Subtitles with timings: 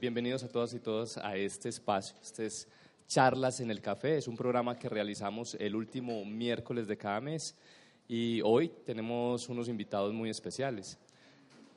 [0.00, 2.16] Bienvenidos a todas y todos a este espacio.
[2.22, 2.68] Este es
[3.08, 4.16] Charlas en el Café.
[4.16, 7.56] Es un programa que realizamos el último miércoles de cada mes
[8.06, 10.96] y hoy tenemos unos invitados muy especiales.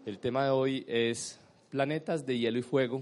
[0.06, 1.40] El tema de hoy es
[1.72, 3.02] planetas de hielo y fuego.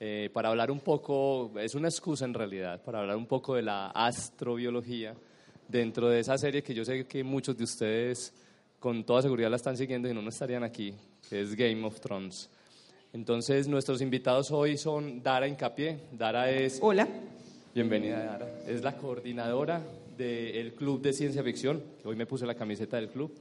[0.00, 3.62] Eh, para hablar un poco, es una excusa en realidad, para hablar un poco de
[3.62, 5.14] la astrobiología
[5.66, 8.34] dentro de esa serie que yo sé que muchos de ustedes
[8.80, 10.94] con toda seguridad la están siguiendo y no, estarían aquí,
[11.30, 12.50] es Game of Thrones.
[13.16, 16.00] Entonces, nuestros invitados hoy son Dara Incapié.
[16.12, 16.78] Dara es.
[16.82, 17.08] Hola.
[17.74, 18.46] Bienvenida, Dara.
[18.68, 19.80] Es la coordinadora
[20.18, 23.32] del Club de Ciencia Ficción, que hoy me puse la camiseta del club.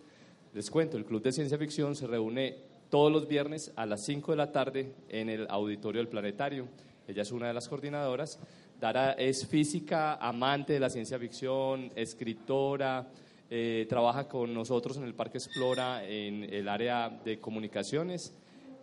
[0.53, 2.55] Les cuento, el Club de Ciencia Ficción se reúne
[2.89, 6.69] todos los viernes a las 5 de la tarde en el auditorio del planetario.
[7.05, 8.39] Ella es una de las coordinadoras.
[8.79, 13.09] Dara es física, amante de la ciencia ficción, escritora,
[13.49, 18.33] eh, trabaja con nosotros en el Parque Explora en el área de comunicaciones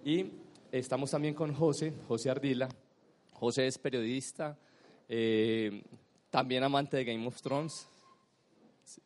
[0.05, 0.27] y
[0.73, 2.67] Estamos también con José, José Ardila.
[3.35, 4.57] José es periodista,
[5.07, 5.83] eh,
[6.31, 7.87] también amante de Game of Thrones.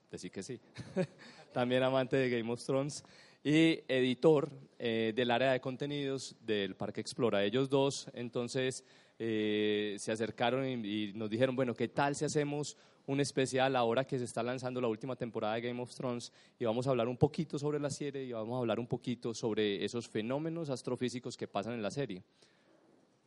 [0.09, 0.61] Decir que sí.
[1.53, 3.03] también amante de Game of Thrones
[3.43, 7.43] y editor eh, del área de contenidos del Parque Explora.
[7.43, 8.85] Ellos dos, entonces,
[9.19, 14.19] eh, se acercaron y, nos dijeron, bueno, ¿qué tal si hacemos un especial ahora que
[14.19, 17.17] se está lanzando la última temporada de Game of Thrones y vamos a hablar un
[17.17, 21.47] poquito sobre la serie y vamos a hablar un poquito sobre esos fenómenos astrofísicos que
[21.47, 22.23] pasan en la serie.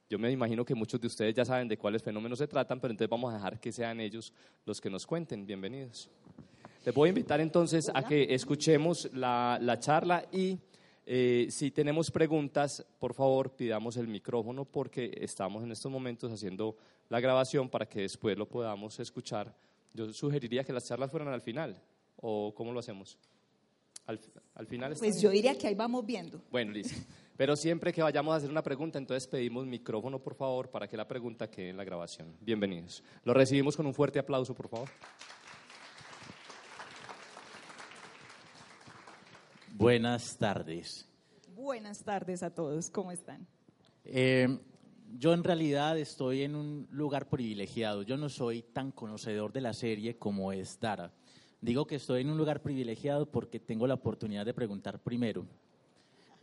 [0.09, 2.91] Yo me imagino que muchos de ustedes ya saben de cuáles fenómenos se tratan, pero
[2.91, 4.33] entonces vamos a dejar que sean ellos
[4.65, 5.45] los que nos cuenten.
[5.45, 6.09] Bienvenidos.
[6.83, 10.57] Les voy a invitar entonces a que escuchemos la, la charla y
[11.05, 16.75] eh, si tenemos preguntas, por favor, pidamos el micrófono porque estamos en estos momentos haciendo
[17.07, 19.55] la grabación para que después lo podamos escuchar
[19.93, 21.81] yo sugeriría que las charlas fueran al final,
[22.17, 23.17] ¿o cómo lo hacemos?
[24.05, 24.19] Al,
[24.55, 24.95] al final.
[24.97, 26.41] Pues yo diría que ahí vamos viendo.
[26.51, 26.95] Bueno, listo.
[27.37, 30.97] Pero siempre que vayamos a hacer una pregunta, entonces pedimos micrófono, por favor, para que
[30.97, 32.35] la pregunta quede en la grabación.
[32.41, 33.01] Bienvenidos.
[33.23, 34.89] Lo recibimos con un fuerte aplauso, por favor.
[39.73, 41.07] Buenas tardes.
[41.55, 42.89] Buenas tardes a todos.
[42.89, 43.47] ¿Cómo están?
[44.03, 44.59] Eh,
[45.17, 48.03] yo en realidad estoy en un lugar privilegiado.
[48.03, 51.11] Yo no soy tan conocedor de la serie como es Dara.
[51.61, 55.45] Digo que estoy en un lugar privilegiado porque tengo la oportunidad de preguntar primero.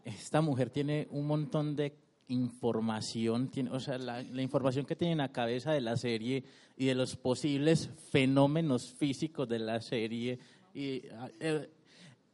[0.05, 1.97] Esta mujer tiene un montón de
[2.29, 6.45] información, tiene, o sea, la, información que tiene en la cabeza de la serie
[6.77, 10.39] y de los posibles fenómenos físicos de la serie.
[10.75, 11.03] Y,
[11.41, 11.71] eh,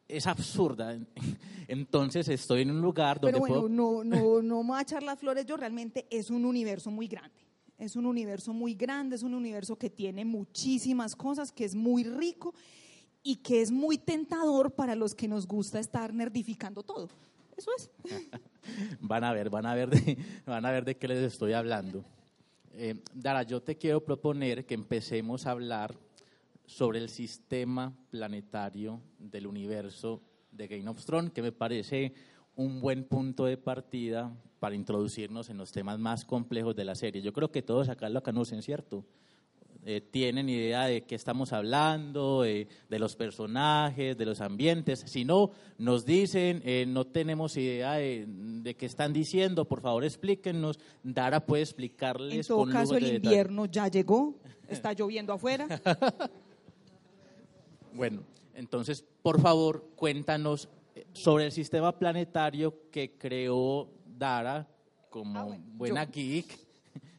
[0.09, 0.99] es absurda.
[1.69, 5.03] Entonces estoy en un lugar donde Pero bueno, no, no, no me voy a echar
[5.03, 7.41] las flores, yo realmente es un universo muy grande.
[7.79, 12.05] Es un universo muy grande, es un universo que tiene muchísimas cosas, que es muy
[12.05, 12.55] rico
[13.23, 17.09] y que es muy tentador para los que nos gusta estar nerdificando todo.
[17.57, 17.91] Eso es.
[19.01, 22.05] van a ver, van a ver de, van a ver de qué les estoy hablando.
[22.75, 25.99] Eh, Dara, yo te quiero proponer que empecemos a hablar
[26.73, 32.15] sobre el sistema planetario del universo de Game of Thrones, que me parece
[32.57, 37.21] un buen punto de partida para introducirnos en los temas más complejos de la serie.
[37.21, 39.05] Yo creo que todos acá lo conocen, ¿cierto?
[39.85, 45.01] Eh, tienen idea de qué estamos hablando, de los personajes, de los ambientes.
[45.07, 50.79] Si no, nos dicen, eh, no tenemos idea de, qué están diciendo, por favor explíquenos.
[51.03, 52.35] Dara puede explicarles.
[52.35, 54.37] En todo caso, el invierno ya llegó,
[54.69, 55.67] está lloviendo afuera.
[57.95, 58.23] Bueno,
[58.55, 64.69] entonces, por favor, cuéntanos eh, sobre el sistema planetario que creó Dara
[65.11, 66.59] como ah, buena geek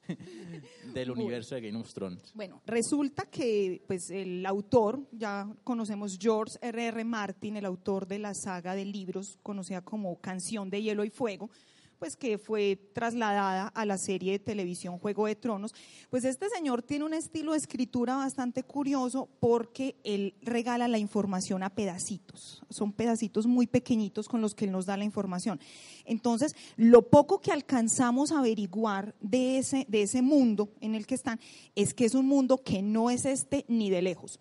[0.93, 2.31] del universo de Game of Thrones.
[2.33, 6.87] Bueno, resulta que pues el autor, ya conocemos George R.R.
[6.87, 7.03] R.
[7.05, 11.49] Martin, el autor de la saga de libros conocida como Canción de Hielo y Fuego,
[11.99, 15.73] pues que fue trasladada a la serie de televisión Juego de Tronos,
[16.09, 21.63] pues este señor tiene un estilo de escritura bastante curioso porque él regala la información
[21.63, 25.59] a pedacitos, son pedacitos muy pequeñitos con los que él nos da la información.
[26.05, 31.15] Entonces, lo poco que alcanzamos a averiguar de ese, de ese mundo en el que
[31.15, 31.39] están
[31.75, 34.39] es que es un mundo que no es este ni de lejos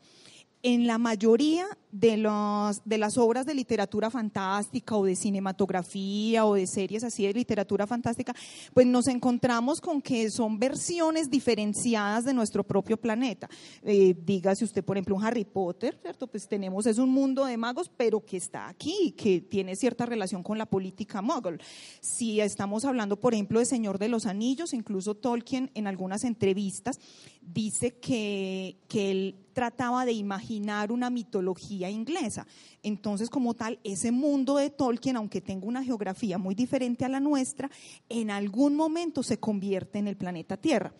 [0.63, 6.55] en la mayoría de, los, de las obras de literatura fantástica o de cinematografía o
[6.55, 8.35] de series así de literatura fantástica,
[8.73, 13.49] pues nos encontramos con que son versiones diferenciadas de nuestro propio planeta.
[13.83, 16.29] Eh, dígase usted, por ejemplo, un Harry Potter, ¿cierto?
[16.29, 20.43] Pues tenemos, es un mundo de magos, pero que está aquí, que tiene cierta relación
[20.43, 21.59] con la política muggle.
[22.01, 26.99] Si estamos hablando, por ejemplo, de Señor de los Anillos, incluso Tolkien en algunas entrevistas
[27.43, 32.47] dice que, que trataba de imaginar una mitología inglesa.
[32.83, 37.21] Entonces, como tal, ese mundo de Tolkien, aunque tenga una geografía muy diferente a la
[37.21, 37.71] nuestra,
[38.09, 40.93] en algún momento se convierte en el planeta Tierra.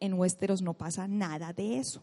[0.00, 2.02] En Westeros no pasa nada de eso.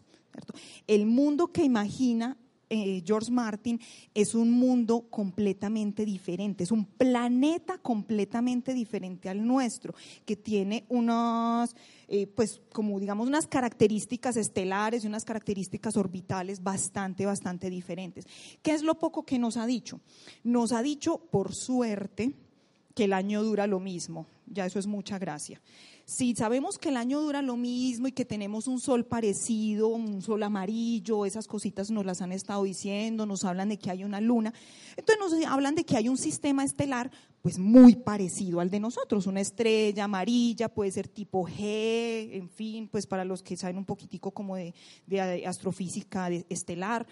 [0.86, 2.36] El mundo que imagina
[2.74, 3.78] eh, George Martin
[4.14, 11.76] es un mundo completamente diferente, es un planeta completamente diferente al nuestro, que tiene unas,
[12.08, 18.24] eh, pues como digamos, unas características estelares y unas características orbitales bastante, bastante diferentes.
[18.62, 20.00] ¿Qué es lo poco que nos ha dicho?
[20.42, 22.32] Nos ha dicho, por suerte,
[22.94, 25.60] que el año dura lo mismo, ya eso es mucha gracia.
[26.12, 30.20] Si sabemos que el año dura lo mismo y que tenemos un sol parecido, un
[30.20, 34.20] sol amarillo, esas cositas nos las han estado diciendo, nos hablan de que hay una
[34.20, 34.52] luna,
[34.94, 37.10] entonces nos hablan de que hay un sistema estelar
[37.40, 42.88] pues muy parecido al de nosotros, una estrella amarilla, puede ser tipo G, en fin,
[42.88, 44.74] pues para los que saben un poquitico como de,
[45.46, 47.06] astrofísica estelar,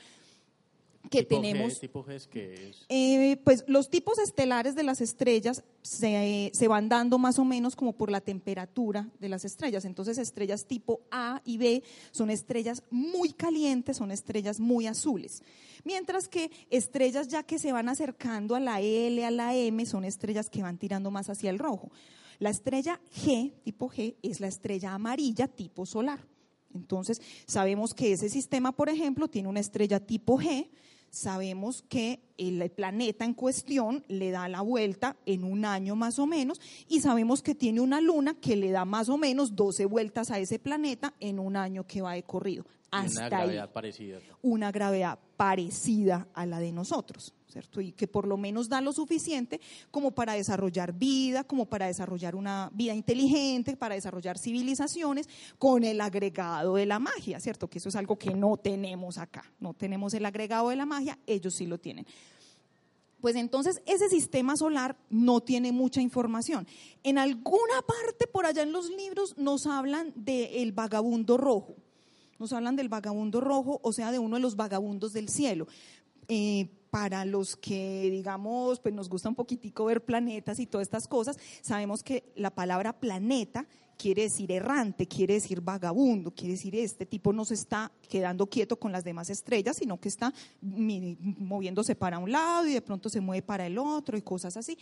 [1.09, 1.81] que tenemos.
[1.81, 2.87] ¿Tipo G es?
[2.89, 7.75] Eh, pues los tipos estelares de las estrellas se, se, van dando más o menos
[7.75, 9.85] como por la temperatura de las estrellas.
[9.85, 15.43] Entonces, estrellas tipo A y B son estrellas muy calientes, son estrellas muy azules.
[15.85, 20.05] Mientras que estrellas ya que se van acercando a la L, a la M, son
[20.05, 21.91] estrellas que van tirando más hacia el rojo.
[22.39, 26.30] La estrella G, tipo G, es la estrella amarilla tipo solar.
[26.75, 30.69] Entonces, sabemos que ese sistema, por ejemplo, tiene una estrella tipo G,
[31.11, 36.27] sabemos que el planeta en cuestión le da la vuelta en un año más o
[36.27, 40.31] menos y sabemos que tiene una luna que le da más o menos 12 vueltas
[40.31, 42.65] a ese planeta en un año que va de corrido.
[42.91, 44.19] Hasta una gravedad parecida.
[44.43, 47.35] Una gravedad parecida a la de nosotros.
[47.51, 47.81] ¿Cierto?
[47.81, 49.61] Y que por lo menos da lo suficiente
[49.91, 56.01] como para desarrollar vida, como para desarrollar una vida inteligente, para desarrollar civilizaciones con el
[56.01, 57.69] agregado de la magia, ¿cierto?
[57.69, 61.19] Que eso es algo que no tenemos acá, no tenemos el agregado de la magia,
[61.27, 62.07] ellos sí lo tienen.
[63.21, 66.67] Pues entonces ese sistema solar no tiene mucha información.
[67.03, 71.77] En alguna parte por allá en los libros nos hablan del vagabundo rojo,
[72.39, 75.67] nos hablan del vagabundo rojo, o sea, de uno de los vagabundos del cielo.
[76.29, 81.07] Eh, para los que, digamos, pues nos gusta un poquitico ver planetas y todas estas
[81.07, 83.67] cosas, sabemos que la palabra planeta
[84.01, 88.77] quiere decir errante, quiere decir vagabundo, quiere decir este tipo no se está quedando quieto
[88.77, 90.33] con las demás estrellas, sino que está
[90.63, 94.79] moviéndose para un lado y de pronto se mueve para el otro y cosas así.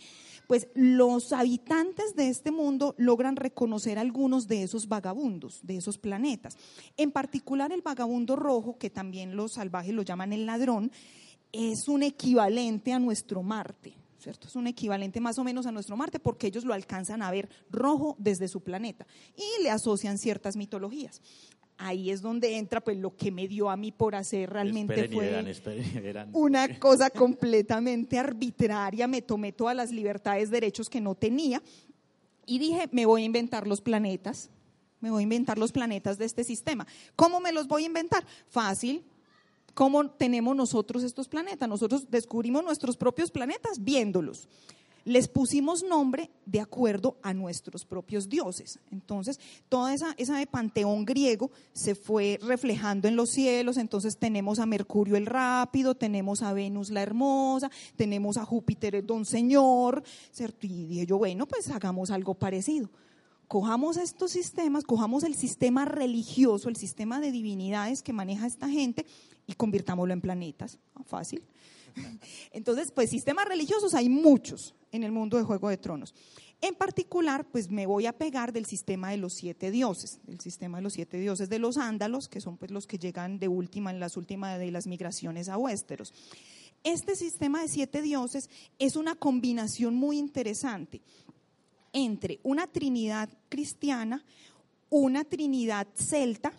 [0.47, 6.57] Pues los habitantes de este mundo logran reconocer algunos de esos vagabundos, de esos planetas.
[6.95, 10.93] En particular el vagabundo rojo, que también los salvajes lo llaman el ladrón,
[11.51, 14.47] es un equivalente a nuestro Marte, ¿cierto?
[14.47, 17.49] Es un equivalente más o menos a nuestro Marte porque ellos lo alcanzan a ver
[17.71, 21.21] rojo desde su planeta y le asocian ciertas mitologías.
[21.81, 25.55] Ahí es donde entra pues lo que me dio a mí por hacer realmente fue
[26.33, 31.63] una cosa completamente arbitraria, me tomé todas las libertades, derechos que no tenía
[32.45, 34.49] y dije, me voy a inventar los planetas,
[34.99, 36.85] me voy a inventar los planetas de este sistema.
[37.15, 38.25] ¿Cómo me los voy a inventar?
[38.49, 39.05] Fácil,
[39.73, 41.67] ¿Cómo tenemos nosotros estos planetas?
[41.69, 44.47] Nosotros descubrimos nuestros propios planetas viéndolos.
[45.05, 48.79] Les pusimos nombre de acuerdo a nuestros propios dioses.
[48.91, 49.39] Entonces,
[49.69, 53.77] toda esa, esa de panteón griego se fue reflejando en los cielos.
[53.77, 59.07] Entonces, tenemos a Mercurio el rápido, tenemos a Venus la hermosa, tenemos a Júpiter el
[59.07, 60.67] don señor, ¿cierto?
[60.67, 62.89] Y dije yo, bueno, pues hagamos algo parecido
[63.49, 69.07] cojamos estos sistemas, cojamos el sistema religioso, el sistema de divinidades que maneja esta gente
[69.47, 70.77] y convirtámoslo en planetas.
[70.93, 71.41] Ah, fácil.
[72.53, 76.13] Entonces, pues sistemas religiosos hay muchos en el mundo de Juego de Tronos.
[76.61, 80.77] En particular, pues me voy a pegar del sistema de los siete dioses, del sistema
[80.77, 83.89] de los siete dioses de los ándalos, que son pues los que llegan de última
[83.89, 86.13] en las últimas de las migraciones a.
[86.83, 91.01] Este sistema de siete dioses es una combinación muy interesante
[91.93, 94.23] entre una trinidad cristiana,
[94.89, 96.53] una trinidad celta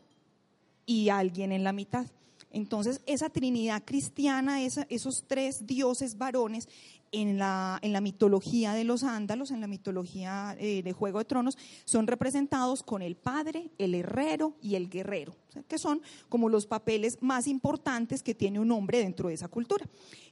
[0.87, 2.06] y alguien en la mitad.
[2.52, 6.68] Entonces, esa Trinidad cristiana, esos tres dioses varones
[7.12, 11.25] en la, en la, mitología de los ándalos, en la mitología eh, de Juego de
[11.25, 15.34] Tronos, son representados con el padre, el herrero y el guerrero,
[15.68, 19.87] que son como los papeles más importantes que tiene un hombre dentro de esa cultura.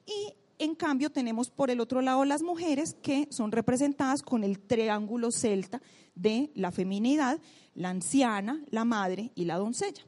[0.07, 4.59] Y en cambio tenemos por el otro lado las mujeres que son representadas con el
[4.61, 5.81] triángulo celta
[6.15, 7.41] de la feminidad,
[7.75, 10.05] la anciana, la madre y la doncella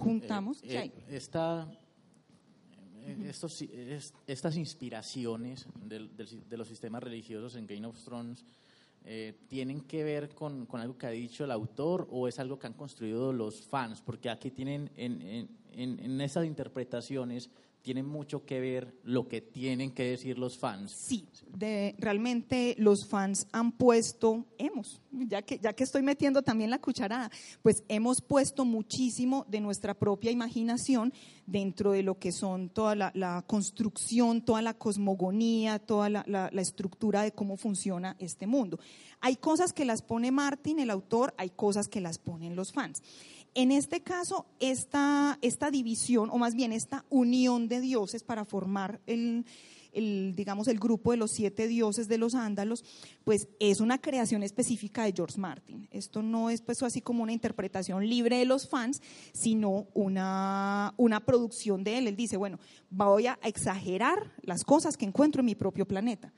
[0.00, 0.62] juntamos.
[0.62, 1.20] Eh, eh,
[3.24, 3.64] estos,
[4.26, 8.44] estas inspiraciones de los sistemas religiosos en Game of Thrones
[9.04, 12.66] eh, tienen que ver con, algo que ha dicho el autor o es algo que
[12.66, 17.50] han construido los fans, porque aquí tienen en, en, en esas interpretaciones
[17.82, 20.92] tiene mucho que ver lo que tienen que decir los fans.
[20.92, 26.70] Sí, de, realmente los fans han puesto, hemos, ya que, ya que estoy metiendo también
[26.70, 27.30] la cucharada,
[27.62, 31.12] pues hemos puesto muchísimo de nuestra propia imaginación
[31.46, 37.22] dentro de lo que son toda la, construcción, toda la cosmogonía, toda la, la estructura
[37.22, 38.78] de cómo funciona este mundo.
[39.20, 43.02] Hay cosas que las pone Martin, el autor, hay cosas que las ponen los fans.
[43.54, 49.00] En este caso, esta, esta división, o más bien esta unión de dioses para formar
[49.06, 49.44] el,
[49.92, 52.84] digamos, el grupo de los siete dioses de los ándalos,
[53.24, 55.88] pues es una creación específica de George Martin.
[55.90, 59.02] Esto no es pues así como una interpretación libre de los fans,
[59.32, 62.06] sino una, una producción de él.
[62.06, 66.32] Él dice, bueno, voy a exagerar las cosas que encuentro en mi propio planeta.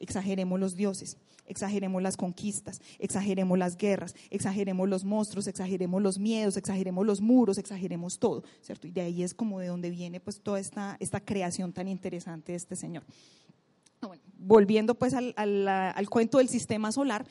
[0.00, 1.16] Exageremos los dioses
[1.50, 7.58] exageremos las conquistas, exageremos las guerras, exageremos los monstruos, exageremos los miedos, exageremos los muros,
[7.58, 8.86] exageremos todo, ¿cierto?
[8.86, 12.52] Y de ahí es como de donde viene pues toda esta, esta creación tan interesante
[12.52, 13.02] de este señor.
[14.38, 17.26] volviendo pues al, al cuento del sistema solar,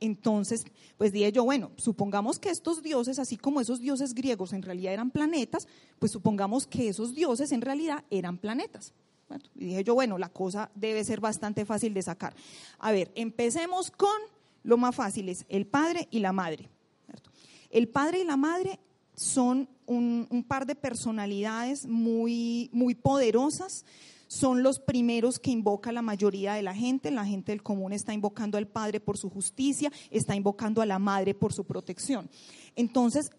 [0.00, 0.66] entonces,
[0.98, 4.92] pues dije yo, bueno, supongamos que estos dioses, así como esos dioses griegos en realidad
[4.92, 5.66] eran planetas,
[5.98, 8.92] pues supongamos que esos dioses en realidad eran planetas.
[9.54, 12.34] Y dije yo, bueno, la cosa debe ser bastante fácil de sacar.
[12.78, 14.20] A ver, empecemos con
[14.62, 16.68] lo más fácil, es el padre y la madre.
[17.70, 18.78] El padre y la madre
[19.14, 23.84] son un, par de personalidades muy, muy poderosas,
[24.32, 27.10] son los primeros que invoca la mayoría de la gente.
[27.10, 30.98] La gente del común está invocando al Padre por su justicia, está invocando a la
[30.98, 32.30] Madre por su protección.
[32.74, 33.30] Entonces,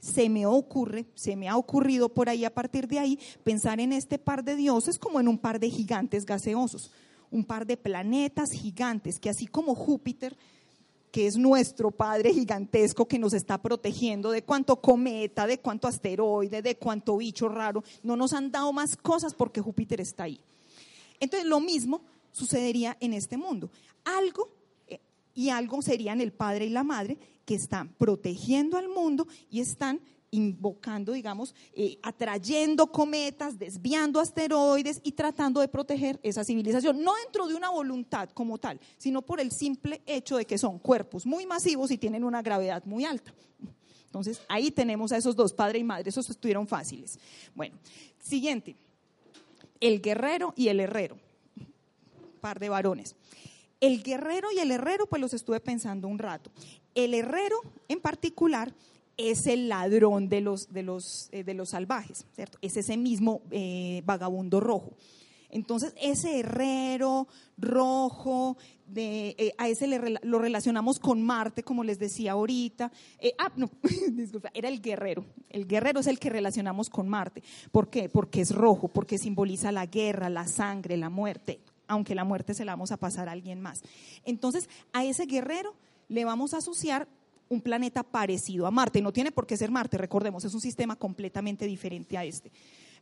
[0.00, 3.92] se me ocurre, se me ha ocurrido por ahí a partir de ahí pensar en
[3.92, 6.90] este par de dioses como en un par de gigantes gaseosos,
[7.30, 10.36] un par de planetas gigantes que así como Júpiter,
[11.10, 16.62] que es nuestro padre gigantesco que nos está protegiendo de cuánto cometa, de cuánto asteroide,
[16.62, 20.40] de cuánto bicho raro, no nos han dado más cosas porque Júpiter está ahí.
[21.18, 22.02] Entonces lo mismo
[22.32, 23.70] sucedería en este mundo.
[24.04, 24.57] Algo
[25.38, 30.00] y algo serían el padre y la madre que están protegiendo al mundo y están
[30.32, 37.46] invocando, digamos, eh, atrayendo cometas, desviando asteroides y tratando de proteger esa civilización, no dentro
[37.46, 41.46] de una voluntad como tal, sino por el simple hecho de que son cuerpos muy
[41.46, 43.32] masivos y tienen una gravedad muy alta.
[44.06, 47.16] Entonces, ahí tenemos a esos dos, padre y madre, esos estuvieron fáciles.
[47.54, 47.78] Bueno,
[48.20, 48.74] siguiente,
[49.78, 51.16] el guerrero y el herrero,
[52.40, 53.14] par de varones.
[53.80, 56.50] El guerrero y el herrero, pues los estuve pensando un rato.
[56.94, 58.72] El herrero, en particular,
[59.18, 62.56] es el ladrón de los, de los, eh, de los salvajes, ¿cierto?
[62.62, 64.92] Es ese mismo eh, vagabundo rojo.
[65.50, 68.56] Entonces, ese herrero rojo,
[68.86, 69.86] de, eh, a ese
[70.22, 72.92] lo relacionamos con Marte, como les decía ahorita.
[73.38, 73.70] ah, no,
[74.12, 75.24] disculpa, era el guerrero.
[75.48, 77.42] El guerrero es el que relacionamos con Marte.
[77.72, 78.08] ¿Por qué?
[78.08, 82.64] Porque es rojo, porque simboliza la guerra, la sangre, la muerte, aunque la muerte se
[82.64, 83.82] la vamos a pasar a alguien más.
[84.24, 85.74] Entonces, a ese guerrero
[86.08, 87.08] le vamos a asociar
[87.48, 89.02] un planeta parecido a Marte.
[89.02, 92.52] No tiene por qué ser Marte, recordemos, es un sistema completamente diferente a este.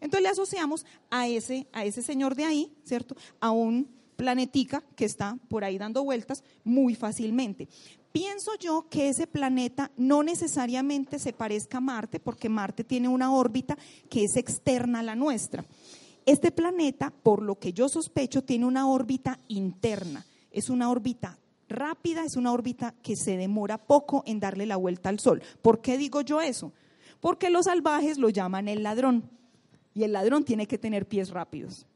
[0.00, 3.16] Entonces le asociamos a ese, a ese señor de ahí, ¿cierto?
[3.40, 7.68] A un planetica que está por ahí dando vueltas muy fácilmente.
[8.12, 13.30] Pienso yo que ese planeta no necesariamente se parezca a Marte, porque Marte tiene una
[13.30, 13.76] órbita
[14.08, 15.66] que es externa a la nuestra.
[16.26, 20.26] Este planeta, por lo que yo sospecho, tiene una órbita interna.
[20.50, 25.08] Es una órbita rápida, es una órbita que se demora poco en darle la vuelta
[25.08, 25.40] al Sol.
[25.62, 26.72] ¿Por qué digo yo eso?
[27.20, 29.30] Porque los salvajes lo llaman el ladrón.
[29.94, 31.86] Y el ladrón tiene que tener pies rápidos.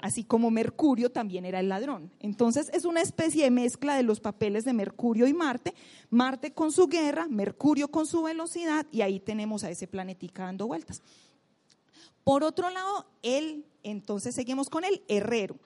[0.00, 2.10] Así como Mercurio también era el ladrón.
[2.18, 5.74] Entonces es una especie de mezcla de los papeles de Mercurio y Marte.
[6.10, 10.66] Marte con su guerra, Mercurio con su velocidad, y ahí tenemos a ese planetica dando
[10.66, 11.02] vueltas.
[12.24, 15.58] Por otro lado, él, entonces seguimos con el herrero.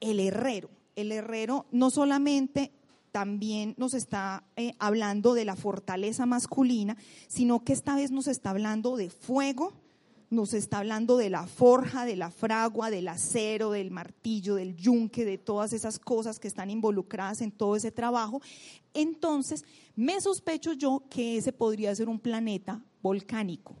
[0.00, 2.72] El herrero, el herrero no solamente
[3.12, 6.96] también nos está eh, hablando de la fortaleza masculina,
[7.28, 9.74] sino que esta vez nos está hablando de fuego,
[10.30, 15.26] nos está hablando de la forja, de la fragua, del acero, del martillo, del yunque,
[15.26, 18.40] de todas esas cosas que están involucradas en todo ese trabajo.
[18.94, 19.62] Entonces,
[19.94, 23.76] me sospecho yo que ese podría ser un planeta volcánico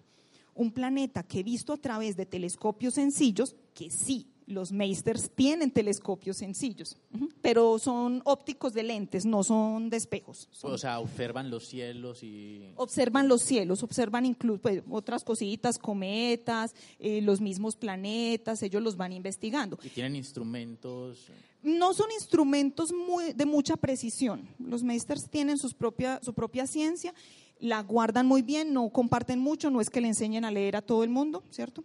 [0.54, 6.36] un planeta que visto a través de telescopios sencillos, que sí, los Meisters tienen telescopios
[6.36, 6.96] sencillos,
[7.40, 10.48] pero son ópticos de lentes, no son de espejos.
[10.62, 12.72] o sea, observan los cielos y...
[12.76, 18.96] Observan los cielos, observan incluso pues, otras cositas, cometas, eh, los mismos planetas, ellos los
[18.96, 19.78] van investigando.
[19.82, 21.28] ¿Y tienen instrumentos?
[21.62, 24.48] No son instrumentos muy, de mucha precisión.
[24.58, 27.14] Los Meisters tienen sus propia, su propia ciencia
[27.62, 30.82] la guardan muy bien, no comparten mucho, no es que le enseñen a leer a
[30.82, 31.84] todo el mundo, ¿cierto?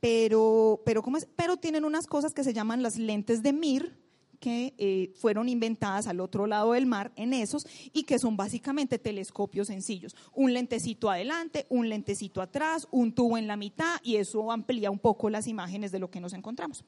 [0.00, 1.28] Pero, pero, ¿cómo es?
[1.36, 3.96] pero tienen unas cosas que se llaman las lentes de Mir,
[4.40, 8.98] que eh, fueron inventadas al otro lado del mar en esos y que son básicamente
[8.98, 10.16] telescopios sencillos.
[10.34, 14.98] Un lentecito adelante, un lentecito atrás, un tubo en la mitad y eso amplía un
[14.98, 16.84] poco las imágenes de lo que nos encontramos.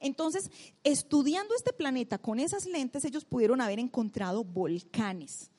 [0.00, 0.50] Entonces,
[0.84, 5.50] estudiando este planeta con esas lentes, ellos pudieron haber encontrado volcanes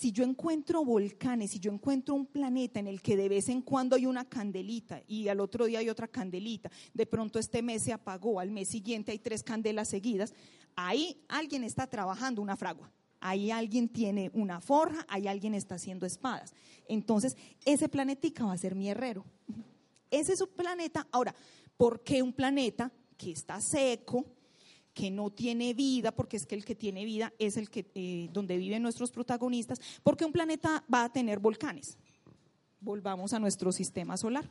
[0.00, 3.60] si yo encuentro volcanes, si yo encuentro un planeta en el que de vez en
[3.60, 7.82] cuando hay una candelita y al otro día hay otra candelita, de pronto este mes
[7.82, 10.32] se apagó, al mes siguiente hay tres candelas seguidas,
[10.74, 12.90] ahí alguien está trabajando una fragua.
[13.22, 16.54] Ahí alguien tiene una forja, ahí alguien está haciendo espadas.
[16.88, 19.26] Entonces, ese planetica va a ser mi herrero.
[20.10, 21.06] Ese es un planeta.
[21.12, 21.34] Ahora,
[21.76, 24.24] ¿por qué un planeta que está seco,
[25.00, 28.28] que no tiene vida, porque es que el que tiene vida es el que eh,
[28.34, 31.96] donde viven nuestros protagonistas, porque un planeta va a tener volcanes.
[32.82, 34.50] Volvamos a nuestro sistema solar.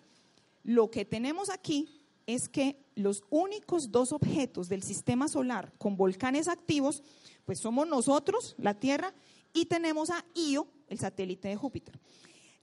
[0.63, 1.87] Lo que tenemos aquí
[2.25, 7.03] es que los únicos dos objetos del sistema solar con volcanes activos,
[7.45, 9.13] pues somos nosotros, la Tierra,
[9.53, 11.99] y tenemos a Io, el satélite de Júpiter.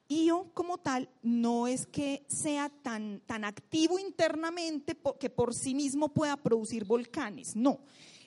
[0.08, 6.08] Io como tal no es que sea tan, tan activo internamente que por sí mismo
[6.08, 7.80] pueda producir volcanes, no.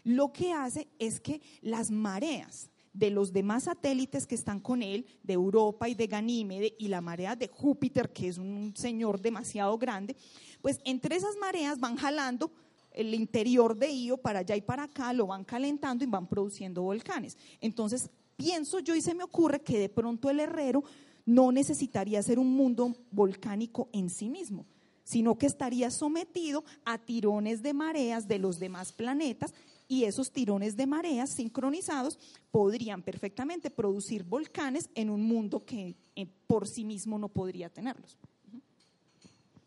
[0.03, 5.05] Lo que hace es que las mareas de los demás satélites que están con él,
[5.24, 9.77] de Europa y de Ganímede, y la marea de Júpiter, que es un señor demasiado
[9.77, 10.15] grande,
[10.62, 12.51] pues entre esas mareas van jalando
[12.91, 16.81] el interior de Io para allá y para acá, lo van calentando y van produciendo
[16.81, 17.38] volcanes.
[17.62, 20.83] Entonces, pienso yo y se me ocurre que de pronto el herrero
[21.29, 24.65] no necesitaría ser un mundo volcánico en sí mismo,
[25.03, 29.53] sino que estaría sometido a tirones de mareas de los demás planetas
[29.88, 32.17] y esos tirones de mareas sincronizados
[32.50, 38.17] podrían perfectamente producir volcanes en un mundo que eh, por sí mismo no podría tenerlos.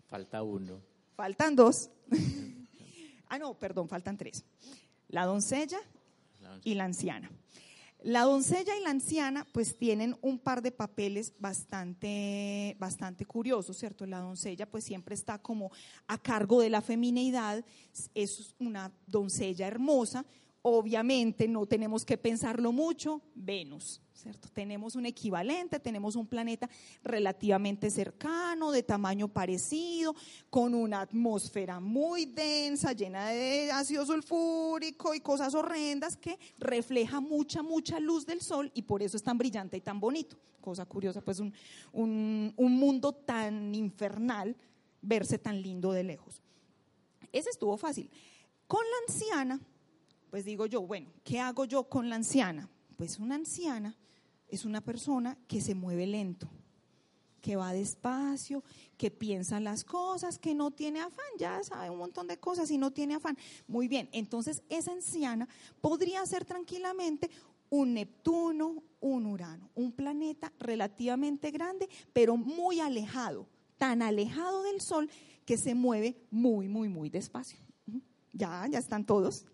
[0.08, 0.80] Falta uno.
[1.14, 1.90] Faltan dos.
[3.28, 4.44] ah, no, perdón, faltan tres.
[5.08, 5.78] La doncella
[6.64, 7.30] y la anciana.
[8.04, 14.06] La doncella y la anciana pues tienen un par de papeles bastante, bastante curiosos, ¿cierto?
[14.06, 15.70] La doncella pues siempre está como
[16.08, 17.64] a cargo de la femineidad,
[18.14, 20.24] es una doncella hermosa,
[20.62, 24.00] obviamente no tenemos que pensarlo mucho, Venus.
[24.52, 26.70] Tenemos un equivalente, tenemos un planeta
[27.02, 30.14] relativamente cercano, de tamaño parecido,
[30.48, 37.62] con una atmósfera muy densa, llena de ácido sulfúrico y cosas horrendas que refleja mucha,
[37.62, 40.36] mucha luz del sol y por eso es tan brillante y tan bonito.
[40.60, 41.52] Cosa curiosa, pues un,
[41.92, 44.56] un mundo tan infernal
[45.00, 46.40] verse tan lindo de lejos.
[47.32, 48.08] Ese estuvo fácil.
[48.68, 49.60] Con la anciana,
[50.32, 52.66] pues digo yo, bueno, ¿qué hago yo con la anciana?
[52.96, 53.94] Pues una anciana
[54.48, 56.48] es una persona que se mueve lento,
[57.42, 58.64] que va despacio,
[58.96, 62.78] que piensa las cosas, que no tiene afán, ya sabe un montón de cosas y
[62.78, 63.36] no tiene afán.
[63.66, 65.50] Muy bien, entonces esa anciana
[65.82, 67.28] podría ser tranquilamente
[67.68, 75.10] un Neptuno, un Urano, un planeta relativamente grande, pero muy alejado, tan alejado del Sol
[75.44, 77.58] que se mueve muy, muy, muy despacio.
[78.32, 79.44] Ya, ya están todos.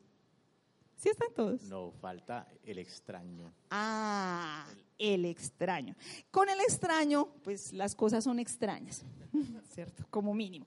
[0.99, 1.63] ¿Sí están todos?
[1.63, 3.55] No, falta el extraño.
[3.71, 4.67] Ah,
[4.99, 5.95] el extraño.
[6.33, 9.05] Con el extraño, pues las cosas son extrañas,
[9.73, 10.05] ¿cierto?
[10.11, 10.67] Como mínimo.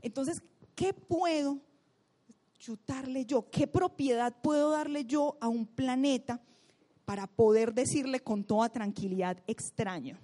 [0.00, 0.40] Entonces,
[0.76, 1.60] ¿qué puedo
[2.56, 3.50] chutarle yo?
[3.50, 6.40] ¿Qué propiedad puedo darle yo a un planeta
[7.04, 10.16] para poder decirle con toda tranquilidad extraño?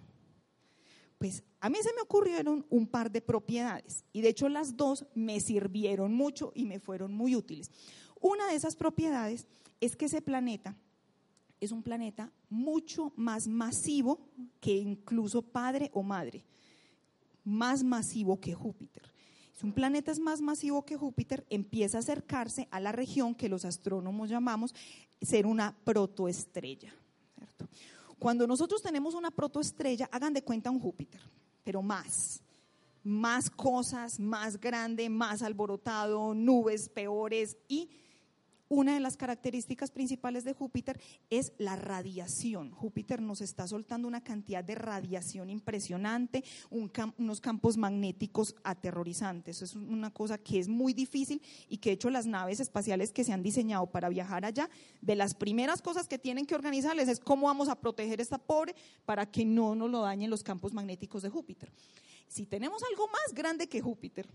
[1.19, 5.07] Pues a mí se me ocurrieron un par de propiedades y de hecho las dos
[5.15, 7.71] me sirvieron mucho y me fueron muy útiles.
[8.21, 9.47] Una de esas propiedades
[9.81, 10.77] es que ese planeta
[11.61, 14.21] es un planeta mucho más masivo
[14.61, 16.45] que incluso padre o madre,
[17.45, 19.11] más masivo que Júpiter.
[19.53, 23.49] Si un planeta es más masivo que Júpiter, empieza a acercarse a la región que
[23.49, 24.75] los astrónomos llamamos
[25.21, 26.95] ser una protoestrella.
[28.19, 31.21] Cuando nosotros tenemos una protoestrella, hagan de cuenta un Júpiter,
[31.63, 32.43] pero más
[33.03, 37.89] más cosas, más grande, más alborotado, nubes peores y
[38.71, 42.71] una de las características principales de Júpiter es la radiación.
[42.71, 49.61] Júpiter nos está soltando una cantidad de radiación impresionante, unos campos magnéticos aterrorizantes.
[49.61, 53.25] es una cosa que es muy difícil y que de hecho las naves espaciales que
[53.25, 54.71] se han diseñado para viajar allá,
[55.03, 58.77] de las primeras cosas que tienen que organizarles es cómo vamos a proteger esta pobre
[59.05, 61.73] para que no nos lo dañen los campos magnéticos de Júpiter.
[62.29, 64.29] Si tenemos algo más grande que Júpiter,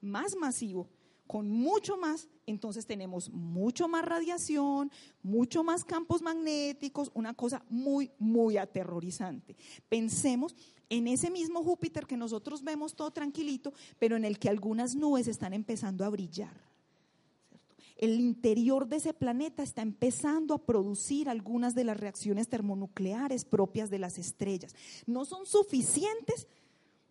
[0.00, 0.88] más masivo,
[1.26, 4.90] con mucho más, entonces tenemos mucho más radiación,
[5.22, 9.56] mucho más campos magnéticos, una cosa muy, muy aterrorizante.
[9.88, 10.54] Pensemos
[10.90, 15.26] en ese mismo Júpiter que nosotros vemos todo tranquilito, pero en el que algunas nubes
[15.26, 16.72] están empezando a brillar.
[17.96, 23.90] El interior de ese planeta está empezando a producir algunas de las reacciones termonucleares propias
[23.90, 24.74] de las estrellas.
[25.06, 26.48] No son suficientes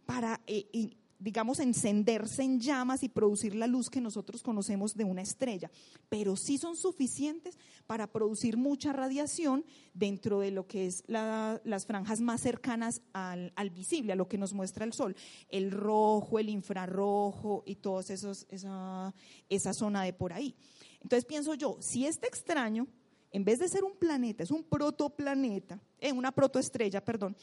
[0.05, 5.21] para eh, digamos, encenderse en llamas y producir la luz que nosotros conocemos de una
[5.21, 5.69] estrella,
[6.09, 12.21] pero sí son suficientes para producir mucha radiación dentro de lo que es las franjas
[12.21, 15.15] más cercanas al, visible, a lo que nos muestra el Sol,
[15.49, 19.13] el rojo, el infrarrojo y toda esa,
[19.47, 20.55] esa zona de por ahí.
[21.01, 22.87] Entonces pienso yo, si este extraño,
[23.31, 27.37] en vez de ser un planeta, es un protoplaneta, eh, una protoestrella, perdón,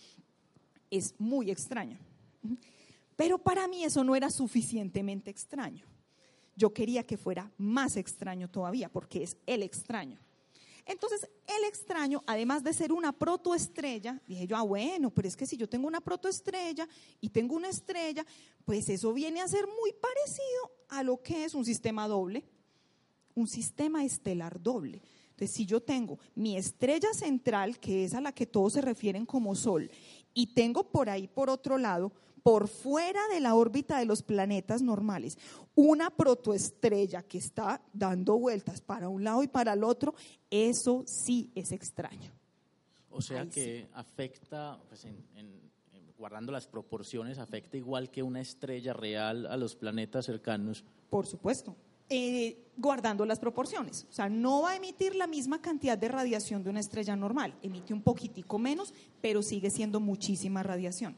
[0.91, 1.97] es muy extraño.
[3.19, 5.85] Pero para mí eso no era suficientemente extraño.
[6.55, 10.21] Yo quería que fuera más extraño todavía, porque es el extraño.
[10.87, 15.47] Entonces, el extraño, además de ser una protoestrella, dije yo, ah, bueno, pero es que
[15.47, 16.89] si yo tengo una protoestrella
[17.21, 18.25] y tengo una estrella,
[18.65, 22.45] pues eso viene a ser muy parecido a lo que es un sistema doble,
[23.35, 25.03] un sistema estelar doble.
[25.31, 29.27] Entonces, si yo tengo mi estrella central, que es a la que todos se refieren
[29.27, 29.91] como Sol,
[30.35, 34.83] y tengo por ahí, por otro lado, por fuera de la órbita de los planetas
[34.83, 35.39] normales,
[35.75, 40.15] una protoestrella que está dando vueltas para un lado y para el otro,
[40.51, 42.33] eso sí es extraño.
[43.11, 45.07] O sea que afecta, pues
[46.19, 50.85] guardando las proporciones, afecta igual que una estrella real a los planetas cercanos.
[51.09, 51.77] Por supuesto.
[52.11, 54.07] Eh, guardando las proporciones.
[54.09, 57.55] O sea, no va a emitir la misma cantidad de radiación de una estrella normal,
[57.63, 61.17] emite un poquitico menos, pero sigue siendo muchísima radiación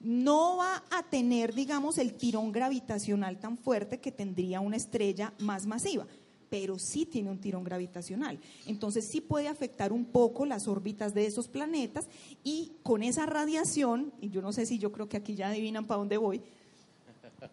[0.00, 5.66] no va a tener, digamos, el tirón gravitacional tan fuerte que tendría una estrella más
[5.66, 6.06] masiva,
[6.48, 8.38] pero sí tiene un tirón gravitacional.
[8.66, 12.06] Entonces sí puede afectar un poco las órbitas de esos planetas
[12.44, 15.86] y con esa radiación, y yo no sé si yo creo que aquí ya adivinan
[15.86, 16.42] para dónde voy,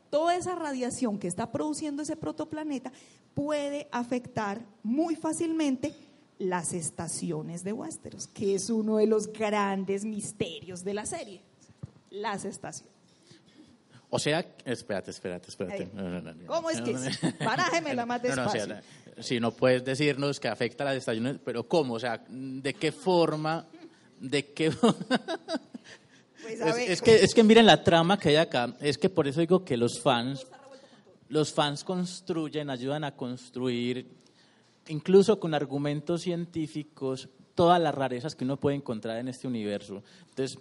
[0.09, 2.91] toda esa radiación que está produciendo ese protoplaneta
[3.33, 5.93] puede afectar muy fácilmente
[6.37, 11.41] las estaciones de Westeros, que es uno de los grandes misterios de la serie
[12.15, 12.95] las estaciones.
[14.09, 15.89] O sea, espérate, espérate, espérate.
[16.45, 17.19] ¿Cómo es que es?
[17.95, 18.77] la más despacio.
[19.19, 21.95] si no puedes decirnos que afecta a las estaciones, pero ¿cómo?
[21.95, 23.65] O sea, ¿de qué forma?
[24.19, 24.71] ¿De qué
[26.41, 28.75] pues es, que, es que miren la trama que hay acá.
[28.79, 30.45] Es que por eso digo que los fans,
[31.27, 34.07] los fans construyen, ayudan a construir,
[34.87, 40.03] incluso con argumentos científicos, todas las rarezas que uno puede encontrar en este universo.
[40.29, 40.57] Entonces,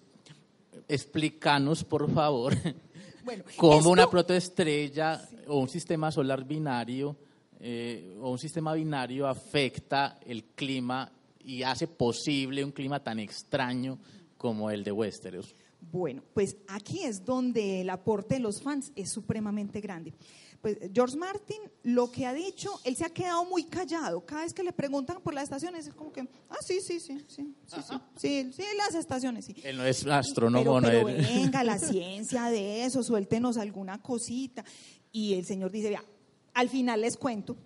[0.88, 2.54] explícanos, por favor,
[3.56, 7.16] cómo una protoestrella o un sistema solar binario
[7.60, 11.10] eh, o un sistema binario afecta el clima
[11.42, 13.98] y hace posible un clima tan extraño
[14.36, 15.54] como el de Westeros.
[15.80, 20.14] Bueno, pues aquí es donde el aporte de los fans es supremamente grande
[20.64, 24.24] pues George Martin lo que ha dicho, él se ha quedado muy callado.
[24.24, 27.22] Cada vez que le preguntan por las estaciones, es como que, ah, sí, sí, sí,
[27.28, 27.82] sí, sí,
[28.16, 29.56] sí, sí, las estaciones, sí.
[29.62, 34.64] Él no es astrónomo, pero, no venga, la ciencia de eso, suéltenos alguna cosita.
[35.12, 36.04] Y el señor dice, vea,
[36.54, 37.58] al final les cuento.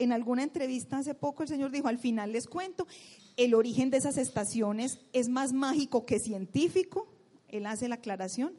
[0.00, 2.88] En alguna entrevista hace poco el señor dijo, al final les cuento,
[3.36, 7.06] el origen de esas estaciones es más mágico que científico.
[7.46, 8.54] Él hace la aclaración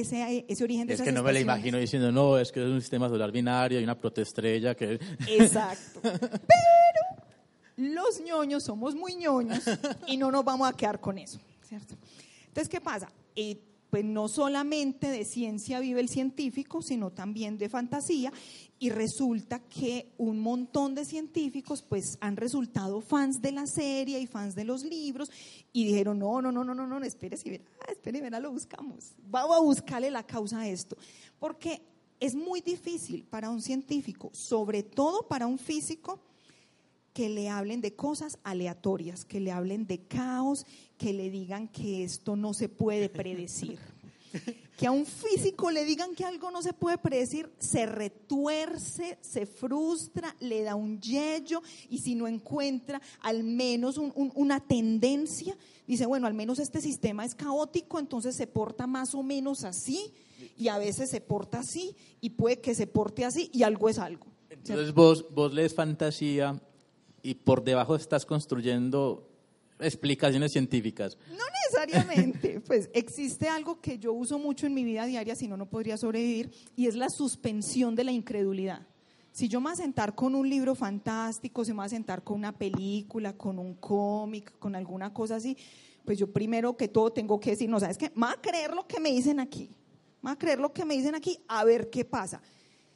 [0.00, 2.68] ese, ese origen de Es que no me lo imagino diciendo, no, es que es
[2.68, 4.98] un sistema solar binario y una protoestrella que...
[5.28, 6.00] Exacto.
[6.02, 7.14] Pero
[7.76, 9.62] los ñoños somos muy ñoños
[10.06, 11.94] y no nos vamos a quedar con eso, ¿cierto?
[12.46, 13.08] Entonces, ¿qué pasa?
[13.34, 13.58] Eh,
[13.94, 18.32] pues no solamente de ciencia vive el científico, sino también de fantasía
[18.80, 24.26] y resulta que un montón de científicos pues han resultado fans de la serie y
[24.26, 25.30] fans de los libros
[25.72, 29.14] y dijeron, no, no, no, no, no, no, espérese, verá, espere, verá, lo buscamos.
[29.30, 30.96] Vamos a buscarle la causa a esto.
[31.38, 31.80] Porque
[32.18, 36.18] es muy difícil para un científico, sobre todo para un físico,
[37.14, 40.66] que le hablen de cosas aleatorias, que le hablen de caos,
[40.98, 43.78] que le digan que esto no se puede predecir.
[44.76, 49.46] que a un físico le digan que algo no se puede predecir, se retuerce, se
[49.46, 56.26] frustra, le da un yello y si no encuentra al menos una tendencia, dice, bueno,
[56.26, 60.12] al menos este sistema es caótico, entonces se porta más o menos así
[60.58, 64.00] y a veces se porta así y puede que se porte así y algo es
[64.00, 64.26] algo.
[64.50, 66.60] Entonces vos, vos lees fantasía
[67.24, 69.26] y por debajo estás construyendo
[69.80, 71.16] explicaciones científicas.
[71.30, 75.56] No necesariamente, pues existe algo que yo uso mucho en mi vida diaria, si no,
[75.56, 78.86] no podría sobrevivir, y es la suspensión de la incredulidad.
[79.32, 82.52] Si yo me voy con un libro fantástico, si me voy a sentar con una
[82.52, 85.56] película, con un cómic, con alguna cosa así,
[86.04, 88.12] pues yo primero que todo tengo que decir, no, ¿sabes qué?
[88.14, 89.70] Me a creer lo que me dicen aquí.
[90.20, 92.42] Me a creer lo que me dicen aquí, a ver qué pasa.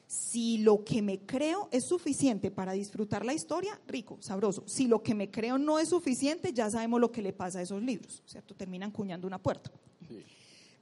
[0.08, 4.64] Si lo que me creo es suficiente para disfrutar la historia, rico, sabroso.
[4.66, 7.62] Si lo que me creo no es suficiente, ya sabemos lo que le pasa a
[7.62, 8.54] esos libros, ¿cierto?
[8.54, 9.70] Terminan cuñando una puerta.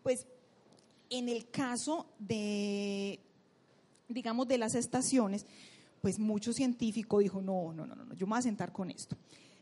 [0.05, 0.29] Pues
[1.11, 3.19] en el caso de,
[4.09, 5.45] digamos, de las estaciones,
[6.01, 9.17] pues mucho científico dijo, no, no, no, no, yo me voy a sentar con esto.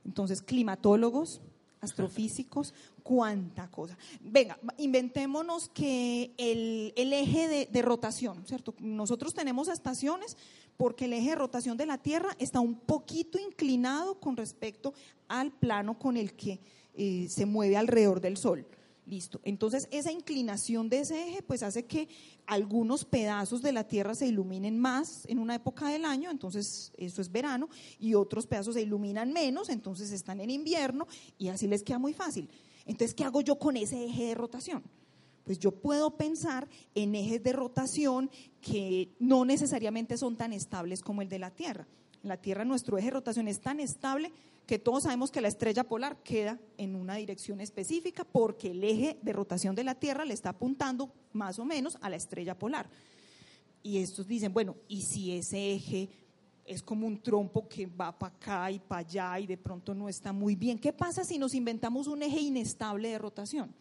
[0.05, 1.41] Entonces, climatólogos,
[1.85, 3.97] astrofísicos, cuánta cosa.
[4.21, 8.75] Venga, inventémonos que el, eje de, rotación, ¿cierto?
[8.81, 10.37] Nosotros tenemos estaciones
[10.77, 14.93] porque el eje de rotación de la Tierra está un poquito inclinado con respecto
[15.29, 16.61] al plano con el que
[16.95, 18.67] eh, se mueve alrededor del Sol.
[19.07, 19.41] Listo.
[19.45, 22.09] Entonces, esa inclinación de ese eje, pues hace que
[22.47, 27.21] algunos pedazos de la Tierra se iluminen más en una época del año, entonces eso
[27.21, 31.83] es verano, y otros pedazos se iluminan menos, entonces están en invierno, y así les
[31.83, 32.49] queda muy fácil.
[32.87, 34.83] Entonces, ¿qué hago yo con ese eje de rotación?
[35.45, 38.31] Pues yo puedo pensar en ejes de rotación
[38.63, 41.87] que no necesariamente son tan estables como el de la Tierra.
[42.25, 44.33] En la Tierra nuestro eje de rotación es tan estable
[44.67, 49.19] que todos sabemos que la estrella polar queda en una dirección específica porque el eje
[49.21, 52.89] de rotación de la Tierra le está apuntando más o menos a la estrella polar.
[53.83, 56.09] Y estos dicen, bueno, ¿y si ese eje
[56.65, 60.09] es como un trompo que va para acá y para allá y de pronto no
[60.09, 60.79] está muy bien?
[60.79, 63.75] ¿Qué pasa si nos inventamos un eje inestable de rotación?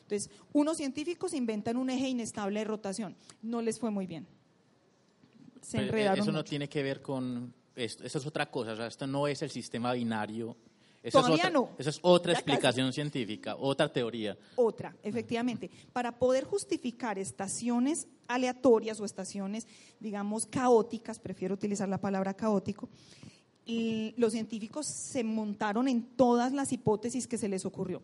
[0.00, 3.14] Entonces, unos científicos inventan un eje inestable de rotación.
[3.42, 4.26] No les fue muy bien.
[5.62, 6.24] Se enredaron.
[6.24, 9.28] Eso no tiene que ver con esto, eso es otra cosa, o sea, esto no
[9.28, 10.56] es el sistema binario.
[11.02, 11.70] Esa es otra, no.
[11.78, 14.36] Esa es otra explicación científica, otra teoría.
[14.56, 15.70] Otra, efectivamente.
[15.92, 19.68] Para poder justificar estaciones aleatorias o estaciones,
[20.00, 22.88] digamos, caóticas, prefiero utilizar la palabra caótico,
[23.64, 28.02] y los científicos se montaron en todas las hipótesis que se les ocurrió.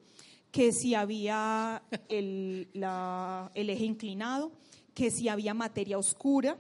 [0.53, 2.69] Que si había el,
[3.55, 4.53] el eje inclinado,
[4.95, 6.59] que si había materia oscura,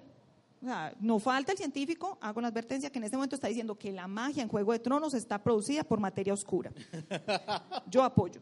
[1.00, 4.06] no falta el científico, hago una advertencia que en este momento está diciendo que la
[4.06, 6.72] magia en Juego de Tronos está producida por materia oscura.
[7.90, 8.40] Yo apoyo.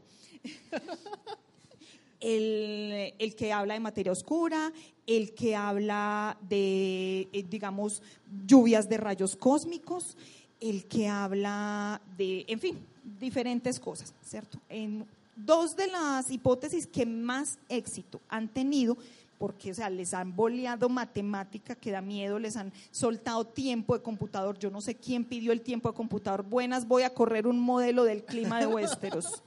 [2.20, 4.70] El, el, que habla de materia oscura,
[5.06, 8.02] el que habla de, eh, digamos,
[8.46, 10.18] lluvias de rayos cósmicos,
[10.60, 12.78] el que habla de, en fin,
[13.18, 14.58] diferentes cosas, ¿cierto?
[14.68, 18.98] En dos de las hipótesis que más éxito han tenido
[19.40, 24.02] porque o sea, les han boleado matemática que da miedo, les han soltado tiempo de
[24.02, 24.58] computador.
[24.58, 26.42] Yo no sé quién pidió el tiempo de computador.
[26.42, 29.42] Buenas, voy a correr un modelo del clima de Westeros.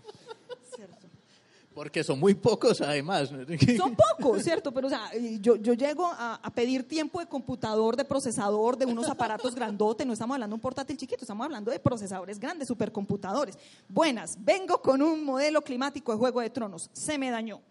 [1.76, 3.30] Porque son muy pocos además.
[3.78, 4.72] Son pocos, ¿cierto?
[4.72, 8.88] Pero o sea, yo, yo llego a, a, pedir tiempo de computador, de procesador, de
[8.88, 12.68] unos aparatos grandotes, no estamos hablando de un portátil chiquito, estamos hablando de procesadores grandes,
[12.68, 13.60] supercomputadores.
[13.88, 17.62] Buenas, vengo con un modelo climático de Juego de Tronos, se me dañó.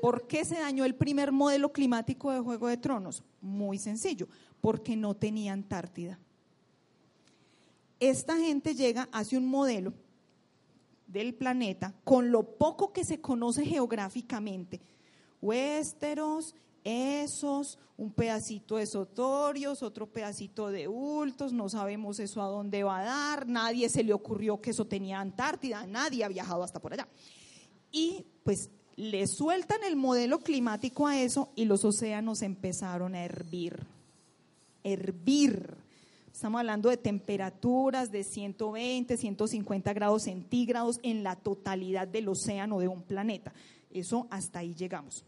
[0.00, 3.22] ¿Por qué se dañó el primer modelo climático de Juego de Tronos?
[3.40, 4.28] Muy sencillo,
[4.60, 6.18] porque no tenía Antártida.
[7.98, 9.92] Esta gente llega, hace un modelo
[11.06, 14.80] del planeta con lo poco que se conoce geográficamente.
[15.42, 22.82] Westeros, esos, un pedacito de Sotorios, otro pedacito de Ultos, no sabemos eso a dónde
[22.82, 26.80] va a dar, nadie se le ocurrió que eso tenía Antártida, nadie ha viajado hasta
[26.80, 27.08] por allá.
[27.92, 33.86] Y pues le sueltan el modelo climático a eso y los océanos empezaron a hervir.
[34.84, 35.74] Hervir.
[36.32, 42.88] Estamos hablando de temperaturas de 120, 150 grados centígrados en la totalidad del océano de
[42.88, 43.52] un planeta.
[43.90, 45.24] Eso hasta ahí llegamos.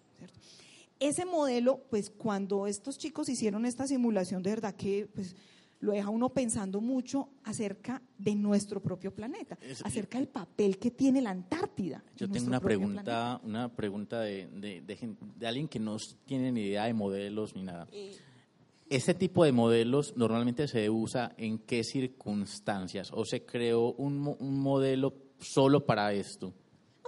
[1.00, 5.34] Ese modelo, pues cuando estos chicos hicieron esta simulación, de verdad que pues,
[5.82, 11.20] lo deja uno pensando mucho acerca de nuestro propio planeta, acerca del papel que tiene
[11.20, 12.02] la Antártida.
[12.16, 16.94] Yo tengo una pregunta, una pregunta de, de, alguien que no tiene ni idea de
[16.94, 17.88] modelos ni nada.
[17.92, 18.16] Eh.
[18.88, 23.10] ¿Este tipo de modelos normalmente se usa en qué circunstancias?
[23.12, 26.54] ¿O se creó un, un modelo solo para esto?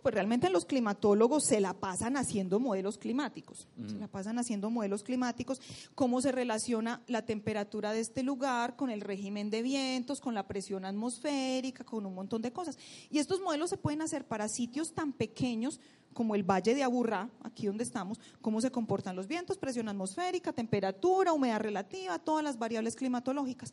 [0.05, 5.03] Pues realmente los climatólogos se la pasan haciendo modelos climáticos, se la pasan haciendo modelos
[5.03, 5.63] climáticos,
[5.95, 10.47] cómo se relaciona la temperatura de este lugar con el régimen de vientos, con la
[10.47, 12.77] presión atmosférica, con un montón de cosas.
[13.09, 15.81] Y estos modelos se pueden hacer para sitios tan pequeños
[16.13, 20.53] como el Valle de Aburrá, aquí donde estamos, cómo se comportan los vientos, presión atmosférica,
[20.53, 23.73] temperatura, humedad relativa, todas las variables climatológicas.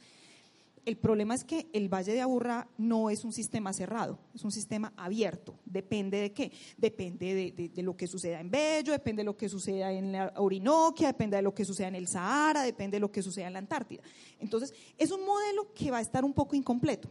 [0.85, 4.51] El problema es que el Valle de Aburrá no es un sistema cerrado, es un
[4.51, 5.59] sistema abierto.
[5.65, 6.51] Depende de qué?
[6.77, 11.07] Depende de, lo que suceda en Bello, depende de lo que suceda en la Orinoquia,
[11.07, 13.59] depende de lo que suceda en el Sahara, depende de lo que suceda en la
[13.59, 14.01] Antártida.
[14.39, 17.09] Entonces, es un modelo que va a estar un poco incompleto.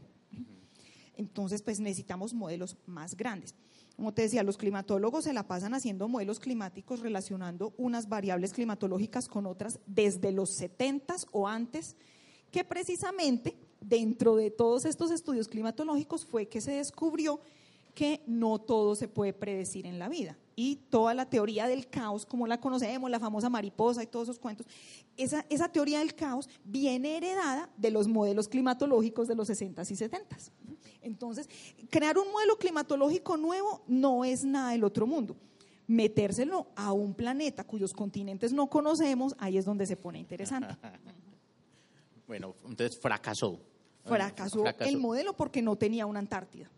[1.14, 3.54] Entonces, pues necesitamos modelos más grandes.
[3.94, 9.28] Como te decía, los climatólogos se la pasan haciendo modelos climáticos relacionando unas variables climatológicas
[9.28, 11.96] con otras desde los 70 o antes
[12.50, 17.40] que precisamente dentro de todos estos estudios climatológicos fue que se descubrió
[17.94, 20.38] que no todo se puede predecir en la vida.
[20.56, 24.38] Y toda la teoría del caos, como la conocemos, la famosa mariposa y todos esos
[24.38, 24.66] cuentos,
[25.16, 29.94] esa, esa teoría del caos viene heredada de los modelos climatológicos de los 60s y
[29.96, 30.50] 70s.
[31.02, 31.48] Entonces,
[31.88, 35.36] crear un modelo climatológico nuevo no es nada del otro mundo.
[35.86, 40.76] Metérselo a un planeta cuyos continentes no conocemos, ahí es donde se pone interesante.
[42.30, 43.60] Bueno, entonces fracasó.
[44.04, 46.70] Fracasó, el modelo porque no tenía una Antártida.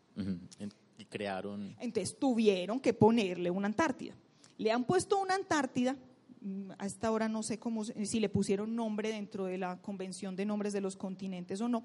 [0.96, 1.76] Y crearon.
[1.78, 4.14] Entonces tuvieron que ponerle una Antártida.
[4.56, 5.94] Le han puesto una Antártida,
[6.40, 10.46] mm, hasta ahora no sé cómo, si le pusieron nombre dentro de la Convención de
[10.46, 11.84] Nombres de los Continentes o no,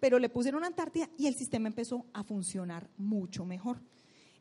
[0.00, 3.80] pero le pusieron una Antártida y el sistema empezó a funcionar mucho mejor.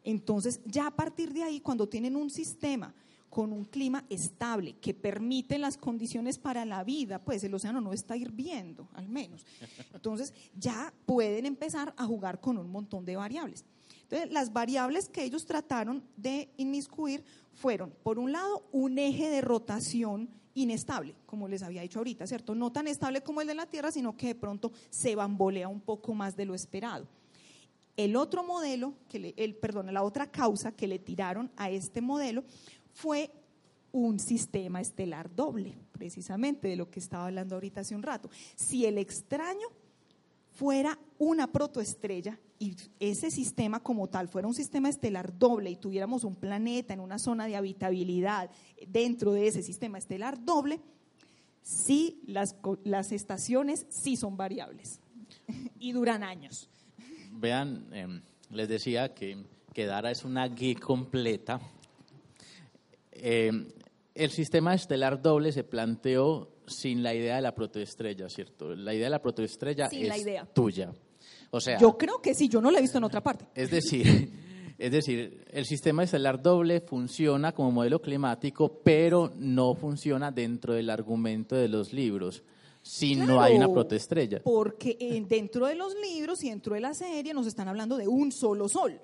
[0.04, 2.92] Entonces, ya a partir de ahí, cuando tienen un sistema
[3.34, 7.92] con un clima estable que permite las condiciones para la vida, pues el océano no
[7.92, 9.44] está hirviendo, al menos.
[9.92, 13.66] Entonces ya pueden empezar a jugar con un montón de variables.
[14.04, 17.24] Entonces, las variables que ellos trataron de inmiscuir
[17.56, 22.54] fueron, por un lado, un eje de rotación inestable, como les había dicho ahorita, ¿cierto?
[22.54, 25.82] No tan estable como el de la Tierra, sino que de pronto se bambolea un
[25.82, 27.08] poco más de lo esperado.
[27.98, 32.44] El otro modelo, que el, perdón, la otra causa que le tiraron a este modelo
[32.94, 33.32] fue
[33.92, 38.30] un sistema estelar doble, precisamente de lo que estaba hablando ahorita hace un rato.
[38.56, 39.68] Si el extraño
[40.52, 46.24] fuera una protoestrella y ese sistema como tal fuera un sistema estelar doble y tuviéramos
[46.24, 48.50] un planeta en una zona de habitabilidad
[48.88, 50.80] dentro de ese sistema estelar doble,
[51.62, 55.00] sí, las, las estaciones sí son variables
[55.80, 56.70] y duran años.
[57.32, 61.60] Vean, em, les decía que, que Dara es una guía completa
[63.26, 63.52] eh,
[64.16, 68.76] el sistema estelar doble se planteó sin la idea de la protoestrella, ¿cierto?
[68.76, 70.94] La idea de la protoestrella es tuya.
[71.50, 73.46] O sea, yo creo que sí, yo no la he visto en otra parte.
[73.56, 74.30] Es decir,
[74.78, 80.90] es decir, el sistema estelar doble funciona como modelo climático, pero no funciona dentro del
[80.90, 82.44] argumento de los libros
[82.82, 84.42] si no hay una protoestrella.
[84.44, 84.98] Porque
[85.30, 88.68] dentro de los libros y dentro de la serie nos están hablando de un solo
[88.68, 89.00] sol.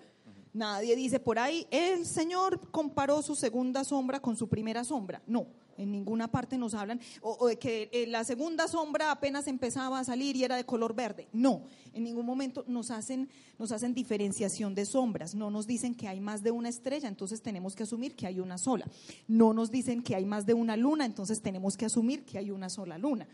[0.59, 5.21] Nadie dice por ahí, el Señor comparó su segunda sombra con su primera sombra.
[5.25, 9.99] No, en ninguna parte nos hablan, o, de que eh, la segunda sombra apenas empezaba
[9.99, 11.29] a salir y era de color verde.
[11.31, 15.33] No, en ningún momento nos hacen, nos hacen diferenciación de sombras.
[15.33, 18.41] No nos dicen que hay más de una estrella, entonces tenemos que asumir que hay
[18.41, 18.85] una sola.
[19.29, 22.51] No nos dicen que hay más de una luna, entonces tenemos que asumir que hay
[22.51, 23.29] una sola luna.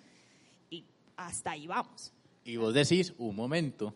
[0.70, 0.86] Y
[1.18, 2.14] hasta ahí vamos.
[2.48, 3.96] Y vos decís, un momento,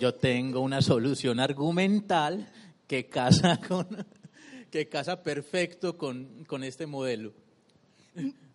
[0.00, 2.50] yo tengo una solución argumental
[2.88, 3.86] que casa, con,
[4.72, 7.32] que casa perfecto con, con este modelo.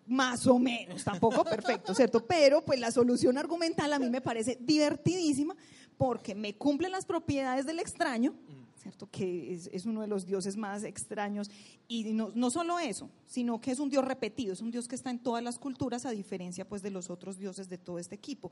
[0.08, 2.26] Más o menos, tampoco perfecto, ¿cierto?
[2.26, 5.56] Pero pues la solución argumental a mí me parece divertidísima
[5.98, 8.34] porque me cumplen las propiedades del extraño,
[8.82, 9.08] ¿cierto?
[9.10, 11.50] Que es, uno de los dioses más extraños.
[11.88, 14.96] Y no, no, solo eso, sino que es un dios repetido, es un dios que
[14.96, 18.16] está en todas las culturas, a diferencia pues de los otros dioses de todo este
[18.16, 18.52] equipo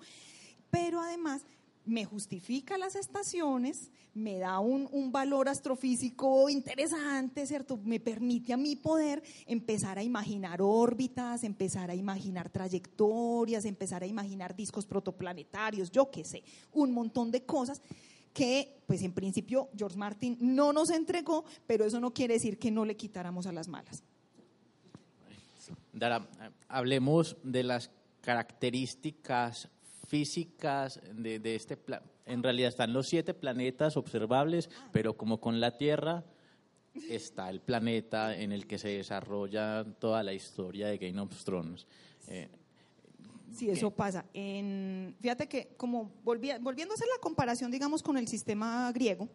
[0.70, 1.46] pero además
[1.90, 7.78] me justifica las estaciones, me da un, valor astrofísico interesante, ¿cierto?
[7.84, 14.08] Me permite a mí poder empezar a imaginar órbitas, empezar a imaginar trayectorias, empezar a
[14.08, 17.82] imaginar discos protoplanetarios, yo qué sé, un montón de cosas
[18.34, 22.70] que, pues en principio, George Martin no nos entregó, pero eso no quiere decir que
[22.70, 24.04] no le quitáramos a las malas.
[25.92, 26.28] Dara,
[26.68, 27.90] hablemos de las
[28.22, 29.70] características
[30.10, 32.02] físicas de, este plan.
[32.26, 36.24] En realidad están los siete planetas observables, pero como con la Tierra
[37.10, 41.86] está el planeta en el que se desarrolla toda la historia de Game of Thrones.
[42.28, 42.50] Eh,
[43.54, 44.26] sí, eso pasa.
[44.34, 49.30] En, fíjate que como volviendo a hacer la comparación, digamos, con el sistema griego,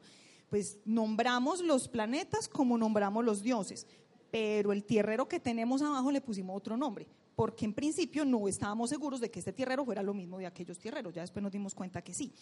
[0.50, 3.86] pues nombramos los planetas como nombramos los dioses,
[4.32, 8.90] pero el tierrero que tenemos abajo le pusimos otro nombre porque en principio no estábamos
[8.90, 11.74] seguros de que este tierrero fuera lo mismo de aquellos tierreros, ya después nos dimos
[11.74, 12.32] cuenta que sí.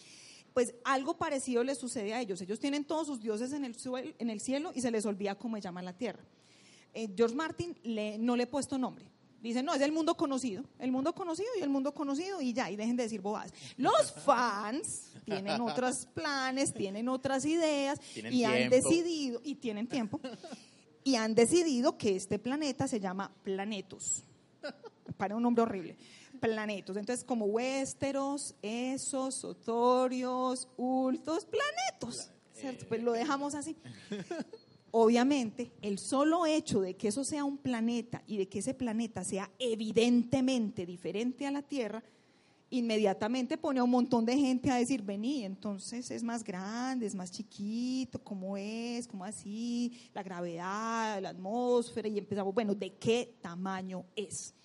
[0.53, 3.75] Pues algo parecido les sucede a ellos, ellos tienen todos sus dioses en el,
[4.19, 6.23] en cielo y se les olvida cómo se llama la tierra.
[6.93, 7.75] Eh, George Martin
[8.19, 9.05] no le he puesto nombre,
[9.43, 12.71] Dicen, no, es el mundo conocido, el mundo conocido y el mundo conocido y ya,
[12.71, 13.53] y dejen de decir bobadas.
[13.75, 20.21] Los fans tienen otros planes, tienen otras ideas Tienen y han decidido, y tienen tiempo,
[21.03, 24.23] y han decidido que este planeta se llama Planetos.
[25.17, 25.97] Para un nombre horrible.
[26.39, 26.97] Planetos.
[26.97, 32.31] Entonces, como Westeros, Esos, Sotorios, Ultos, Planetos.
[32.53, 32.85] ¿cierto?
[32.87, 33.75] Pues lo dejamos así.
[34.91, 39.23] Obviamente, el solo hecho de que eso sea un planeta y de que ese planeta
[39.23, 42.03] sea evidentemente diferente a la Tierra,
[42.73, 47.13] inmediatamente pone a un montón de gente a decir, vení, entonces es más grande, es
[47.13, 49.07] más chiquito, ¿cómo es?
[49.07, 50.09] ¿Cómo así?
[50.11, 54.55] La gravedad, la atmósfera, y empezamos, bueno, ¿de qué tamaño es?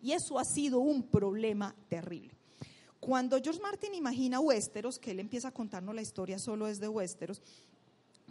[0.00, 2.30] Y eso ha sido un problema terrible.
[3.00, 7.42] Cuando George Martin imagina Westeros, que él empieza a contarnos la historia solo desde Westeros,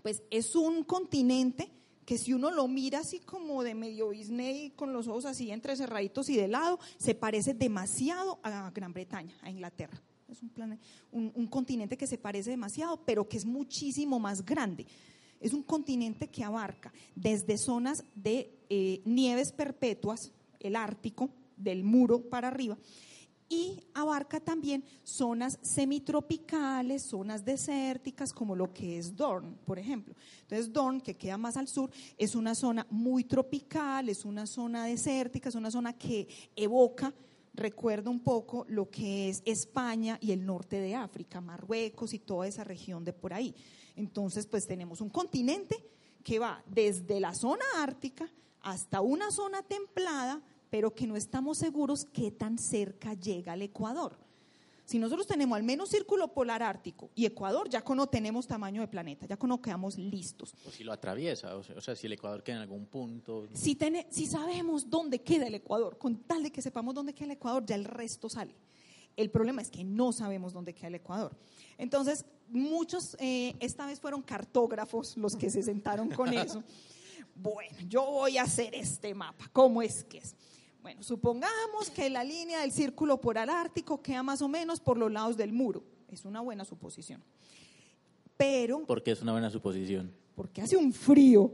[0.01, 1.69] pues es un continente
[2.07, 6.29] que si uno lo mira así como de medio Disney, con los ojos así entrecerraditos
[6.29, 10.01] y de lado, se parece demasiado a Gran Bretaña, a Inglaterra.
[10.29, 10.51] Es un,
[11.11, 14.85] un- un continente que se parece demasiado, pero que es muchísimo más grande.
[15.41, 20.31] Es un continente que abarca desde zonas de eh, nieves perpetuas,
[20.61, 22.77] el Ártico, del muro para arriba,
[23.49, 30.15] y abarca también zonas semitropicales, zonas desérticas, como lo que es Dorn, por ejemplo.
[30.41, 34.85] Entonces, Dorn, que queda más al sur, es una zona muy tropical, es una zona
[34.85, 37.13] desértica, es una zona que evoca,
[37.53, 42.47] recuerda un poco lo que es España y el norte de África, Marruecos y toda
[42.47, 43.55] esa región de por ahí.
[43.95, 45.83] Entonces, pues tenemos un continente
[46.23, 48.29] que va desde la zona ártica
[48.61, 54.17] hasta una zona templada, pero que no estamos seguros qué tan cerca llega al Ecuador.
[54.85, 58.87] Si nosotros tenemos al menos círculo polar ártico y Ecuador, ya no tenemos tamaño de
[58.87, 60.53] planeta, ya no quedamos listos.
[60.65, 63.47] O si lo atraviesa, o sea, o sea, si el Ecuador queda en algún punto.
[63.53, 67.25] Si, tene- si sabemos dónde queda el Ecuador, con tal de que sepamos dónde queda
[67.25, 68.55] el Ecuador, ya el resto sale.
[69.17, 71.35] El problema es que no sabemos dónde queda el Ecuador.
[71.77, 76.63] Entonces, muchos, eh, esta vez fueron cartógrafos los que se sentaron con eso.
[77.35, 79.49] Bueno, yo voy a hacer este mapa.
[79.51, 80.35] ¿Cómo es que es?
[80.87, 85.11] Bueno, supongamos que la línea del círculo polar ártico queda más o menos por los
[85.11, 85.83] lados del muro.
[86.07, 87.21] Es una buena suposición.
[88.37, 90.13] Pero Porque es una buena suposición.
[90.33, 91.51] porque hace un frío.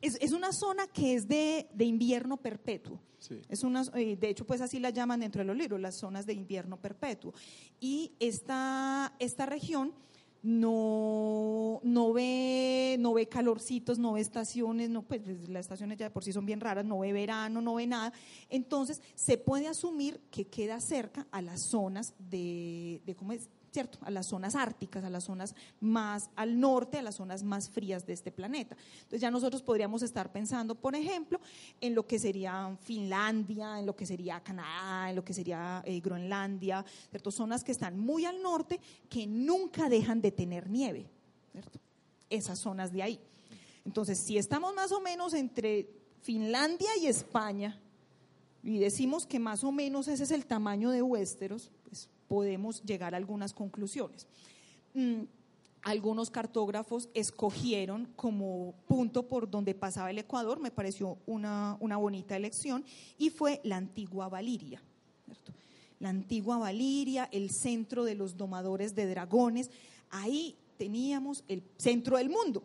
[0.00, 2.98] Es, es una zona que es de, de invierno perpetuo.
[3.50, 6.24] Es una, eh, de hecho, pues así la llaman dentro de los libros, las zonas
[6.24, 7.34] de invierno perpetuo.
[7.78, 9.92] Y esta, esta región
[10.42, 16.10] no, no, ve, no ve calorcitos, no ve estaciones, no, pues pues, las estaciones ya
[16.12, 18.12] por sí son bien raras, no ve verano, no ve nada.
[18.48, 23.48] Entonces, se puede asumir que queda cerca a las zonas de, de ¿cómo es?
[23.72, 23.98] ¿Cierto?
[24.02, 28.06] A las zonas árticas, a las zonas más al norte, a las zonas más frías
[28.06, 28.76] de este planeta.
[28.96, 31.40] Entonces ya nosotros podríamos estar pensando, por ejemplo,
[31.80, 36.00] en lo que sería Finlandia, en lo que sería Canadá, en lo que sería eh,
[36.00, 37.30] Groenlandia, ¿cierto?
[37.30, 41.08] Zonas que están muy al norte que nunca dejan de tener nieve,
[41.50, 41.80] ¿cierto?
[42.28, 43.20] Esas zonas de ahí.
[43.86, 45.88] Entonces, si estamos más o menos entre
[46.20, 47.80] Finlandia y España,
[48.62, 51.70] y decimos que más o menos ese es el tamaño de Westeros,
[52.32, 54.26] podemos llegar a algunas conclusiones.
[54.94, 55.24] Mm,
[55.82, 62.34] algunos cartógrafos escogieron como punto por donde pasaba el Ecuador, me pareció una, una bonita
[62.34, 62.86] elección,
[63.18, 64.82] y fue la antigua Valiria.
[65.98, 69.70] La antigua Valiria, el centro de los domadores de dragones,
[70.08, 72.62] ahí teníamos el centro del mundo.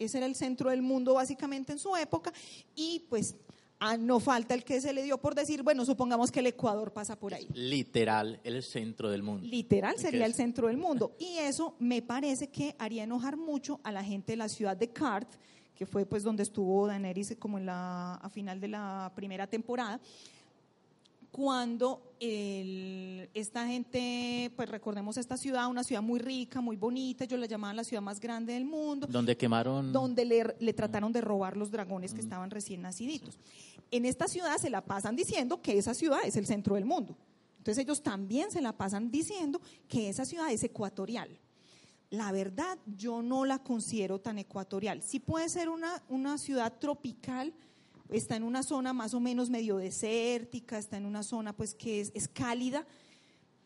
[0.00, 2.32] Ese era el centro del mundo básicamente en su época
[2.74, 3.36] y pues
[3.80, 6.92] ah, no falta el que se le dio por decir, bueno, supongamos que el Ecuador
[6.92, 7.46] pasa por ahí.
[7.54, 9.46] Literal, el centro del mundo.
[9.46, 11.14] Literal sería ¿Qué el centro del mundo.
[11.18, 14.88] Y eso me parece que haría enojar mucho a la gente de la ciudad de
[14.90, 15.28] Cart,
[15.74, 20.00] que fue pues donde estuvo Daenerys como en la, a final de la primera temporada,
[21.40, 27.38] cuando el- esta gente, pues recordemos esta ciudad, una ciudad muy rica, muy bonita, ellos
[27.38, 29.92] la llamaban la ciudad más grande del mundo, Donde quemaron.
[29.92, 33.38] donde le, le trataron de robar los dragones que estaban recién naciditos.
[33.90, 37.18] En esta ciudad se la pasan diciendo que esa ciudad es el centro del mundo.
[37.58, 41.28] Entonces ellos también se la pasan diciendo que esa ciudad es ecuatorial.
[42.08, 45.02] La verdad, yo no la considero tan ecuatorial.
[45.02, 47.52] Sí puede ser una, una ciudad tropical,
[48.10, 52.00] está en una zona más o menos medio desértica, está en una zona pues que
[52.00, 52.86] es, es cálida,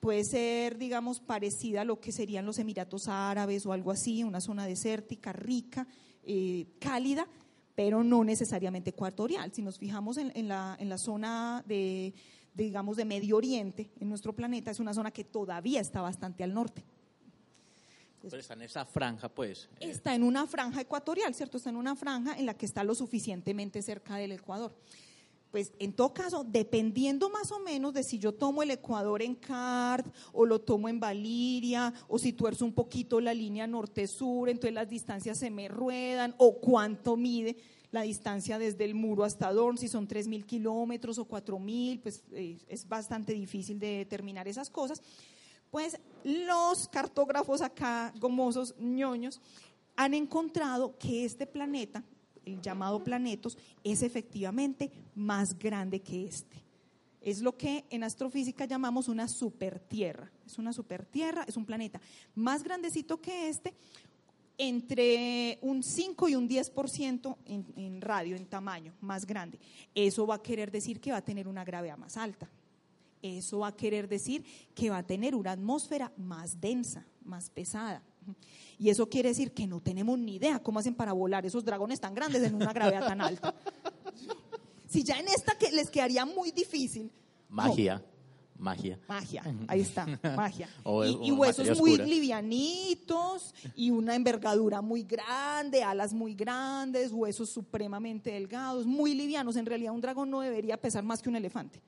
[0.00, 4.40] puede ser, digamos, parecida a lo que serían los Emiratos Árabes o algo así, una
[4.40, 5.86] zona desértica, rica,
[6.24, 7.26] eh, cálida,
[7.74, 9.52] pero no necesariamente ecuatorial.
[9.52, 12.14] Si nos fijamos en, en la, en la zona de,
[12.54, 16.42] de, digamos, de Medio Oriente, en nuestro planeta, es una zona que todavía está bastante
[16.44, 16.82] al norte.
[18.22, 19.68] Pero está en esa franja, pues.
[19.80, 21.56] eh, Está en una franja ecuatorial, ¿cierto?
[21.56, 24.74] Está en una franja en la que está lo suficientemente cerca del Ecuador.
[25.50, 29.34] Pues en todo caso, dependiendo más o menos de si yo tomo el Ecuador en
[29.34, 34.74] CART o lo tomo en Valiria o si tuerzo un poquito la línea norte-sur, entonces
[34.74, 37.56] las distancias se me ruedan o cuánto mide
[37.90, 42.56] la distancia desde el muro hasta Dorn, si son 3.000 kilómetros o 4.000, pues eh,
[42.68, 45.02] es bastante difícil de determinar esas cosas.
[45.70, 49.40] Pues los cartógrafos acá, gomosos, ñoños,
[49.96, 52.02] han encontrado que este planeta,
[52.44, 56.64] el llamado planetos, es efectivamente más grande que este.
[57.20, 60.30] Es lo que en astrofísica llamamos una supertierra.
[60.46, 62.00] Es una supertierra, es un planeta
[62.34, 63.74] más grandecito que este,
[64.56, 69.58] entre un 5 y un 10% en, en radio, en tamaño, más grande.
[69.94, 72.50] Eso va a querer decir que va a tener una gravedad más alta.
[73.22, 74.44] Eso va a querer decir
[74.74, 78.02] que va a tener una atmósfera más densa, más pesada.
[78.78, 82.00] Y eso quiere decir que no tenemos ni idea cómo hacen para volar esos dragones
[82.00, 83.54] tan grandes en una gravedad tan alta.
[84.88, 87.10] Si ya en esta que les quedaría muy difícil.
[87.48, 88.02] Magia.
[88.58, 88.98] Magia.
[89.08, 90.06] Magia, ahí está,
[90.36, 90.68] magia.
[90.84, 98.32] O- y, huesos muy livianitos y una envergadura muy grande, alas muy grandes, huesos supremamente
[98.32, 99.56] delgados, muy livianos.
[99.56, 101.80] En realidad un dragón no debería pesar más que un elefante.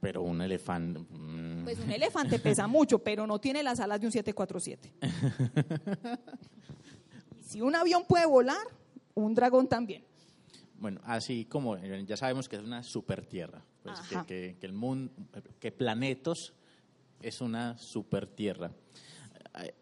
[0.00, 1.00] Pero un elefante.
[1.00, 4.92] mm, Pues un elefante pesa mucho, pero no tiene las alas de un 747.
[7.38, 8.58] Y si un avión puede volar,
[9.14, 10.04] un dragón también.
[10.78, 14.26] Bueno, así como ya sabemos que es una supertierra, pues que, Ajá.
[14.26, 15.12] que- que el mundo,
[15.58, 16.52] que Planetos
[17.20, 18.70] es una supertierra.
[19.62, 19.74] Eh,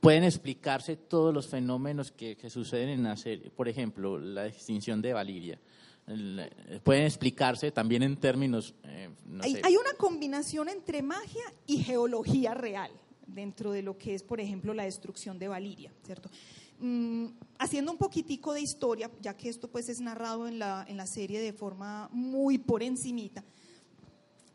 [0.00, 5.00] Pueden explicarse todos los fenómenos que, que suceden en la serie, por ejemplo, la extinción
[5.02, 5.58] de Valiria.
[6.06, 11.42] Eh, Pueden explicarse también en términos, eh, no hay, sé, hay una combinación entre magia
[11.66, 12.90] y geología real
[13.26, 16.30] dentro de lo que es, por ejemplo, la destrucción de Valiria, ¿cierto?
[16.78, 17.26] Mm,
[17.58, 21.06] haciendo un poquitico de historia, ya que esto pues es narrado en la, en la
[21.06, 23.42] serie de forma muy por encimita,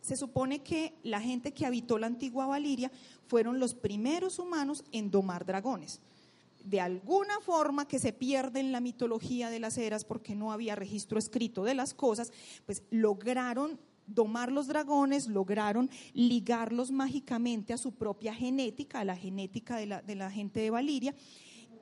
[0.02, 2.91] se supone que la gente que habitó la antigua Valiria
[3.28, 6.02] fueron los primeros humanos en domar dragones.
[6.64, 10.76] De alguna forma que se pierde en la mitología de las eras porque no había
[10.76, 12.32] registro escrito de las cosas,
[12.66, 19.78] pues lograron domar los dragones, lograron ligarlos mágicamente a su propia genética, a la genética
[19.78, 21.16] de la, de la gente de Valiria,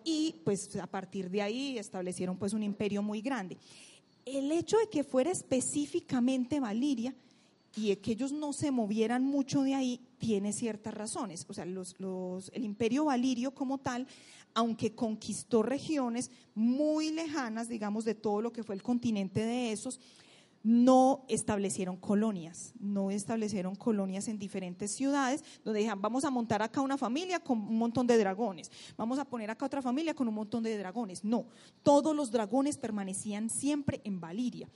[0.03, 3.57] y pues a partir de ahí establecieron pues un imperio muy grande.
[4.25, 7.15] El hecho de que fuera específicamente Valiria
[7.75, 11.45] y que ellos no se movieran mucho de ahí tiene ciertas razones.
[11.47, 14.07] O sea, los, los- el imperio valirio como tal,
[14.57, 19.99] aunque conquistó regiones muy lejanas, digamos, de todo lo que fue el continente de esos,
[20.63, 26.81] no establecieron colonias, no establecieron colonias en diferentes ciudades donde dijeron, vamos a montar acá
[26.81, 30.33] una familia con un montón de dragones, vamos a poner acá otra familia con un
[30.33, 31.23] montón de dragones.
[31.23, 31.45] No,
[31.83, 34.67] todos los dragones permanecían siempre en Valiria.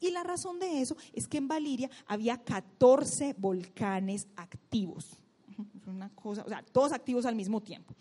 [0.00, 5.16] Y la razón de eso es que en Valiria había 14 volcanes activos.
[5.86, 7.94] Una cosa, o sea, todos activos al mismo tiempo.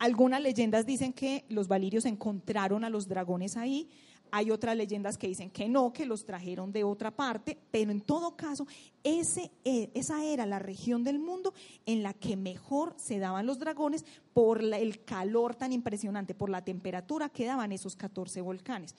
[0.00, 3.86] Algunas leyendas dicen que los valirios encontraron a los dragones ahí,
[4.30, 8.00] hay otras leyendas que dicen que no, que los trajeron de otra parte, pero en
[8.00, 8.66] todo caso,
[9.04, 11.52] eh, esa era la región del mundo
[11.84, 16.64] en la que mejor se daban los dragones por el calor tan impresionante, por la
[16.64, 18.94] temperatura que daban esos 14 volcanes.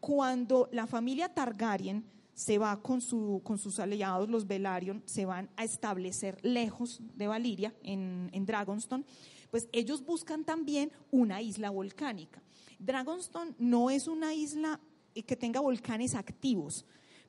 [0.00, 5.48] Cuando la familia Targaryen se va con, su, con sus aliados, los Velaryon, se van
[5.56, 9.04] a establecer lejos de Valiria, en Dragonstone,
[9.50, 12.42] pues ellos buscan también una isla volcánica.
[12.78, 14.80] Dragonstone no es una isla
[15.14, 16.86] eh, que tenga volcanes activos,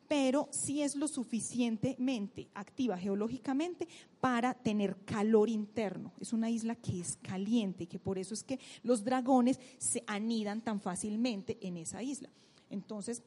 [0.07, 3.87] pero sí es lo suficientemente activa geológicamente
[4.19, 6.13] para tener calor interno.
[6.19, 10.61] Es una isla que es caliente, que por eso es que los dragones se anidan
[10.61, 12.29] tan fácilmente en esa isla.
[12.69, 13.23] Entonces,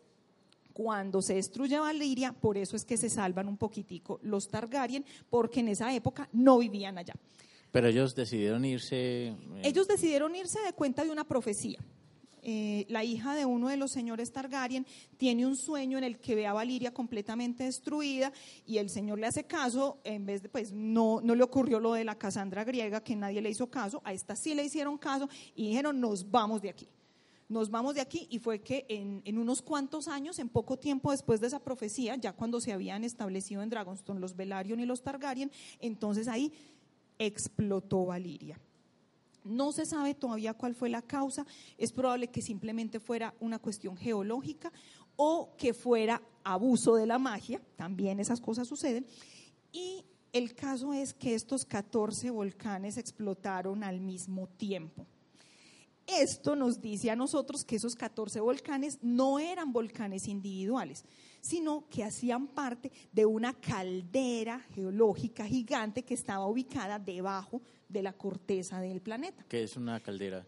[0.75, 5.61] cuando se destruye Valiria, por eso es que se salvan un poquitico los Targaryen, porque
[5.61, 7.15] en esa época no vivían allá.
[7.75, 9.27] Pero ellos decidieron irse.
[9.27, 11.81] eh, Ellos decidieron irse de cuenta de una profecía.
[12.41, 16.37] Eh, la hija de uno de los señores Targaryen tiene un sueño en el que
[16.37, 18.33] ve a Valiria completamente destruida
[18.65, 21.95] y el señor le hace caso, en vez de, pues no, no le ocurrió lo
[21.95, 25.29] de la Casandra griega, que nadie le hizo caso, a esta sí le hicieron caso
[25.57, 26.87] y dijeron, nos vamos de aquí.
[27.47, 31.11] Nos vamos de aquí y fue que en, en unos cuantos años, en poco tiempo
[31.11, 35.03] después de esa profecía, ya cuando se habían establecido en Dragonstone los Velaryon y los
[35.03, 36.53] Targaryen, entonces ahí
[37.19, 38.59] explotó Valiria.
[39.45, 41.47] No se sabe todavía cuál fue la causa,
[41.77, 44.73] es probable que simplemente fuera una cuestión geológica
[45.17, 49.07] o que fuera abuso de la magia, también esas cosas suceden.
[49.73, 55.07] Y el caso es que estos 14 volcanes explotaron al mismo tiempo.
[56.07, 61.05] Esto nos dice a nosotros que esos 14 volcanes no eran volcanes individuales,
[61.45, 68.15] sino que hacían parte de una caldera geológica gigante que estaba ubicada debajo de la
[68.15, 69.45] corteza del planeta.
[69.47, 70.47] ¿Qué es una caldera?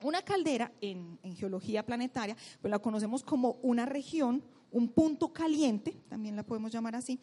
[0.00, 6.36] Una caldera en, geología planetaria, pues la conocemos como una región, un punto caliente, también
[6.36, 7.20] la podemos llamar así,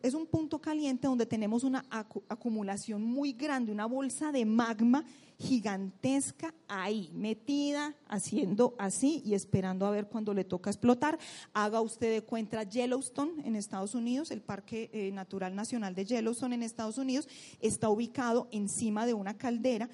[0.00, 5.04] es un punto caliente donde tenemos una acumulación muy grande, una bolsa de magma
[5.38, 11.18] gigantesca ahí, metida, haciendo así y esperando a ver cuando le toca explotar.
[11.52, 16.56] Haga usted de cuenta Yellowstone en Estados Unidos, el Parque eh, Natural Nacional de Yellowstone
[16.56, 17.28] en Estados Unidos
[17.60, 19.88] está ubicado encima de una caldera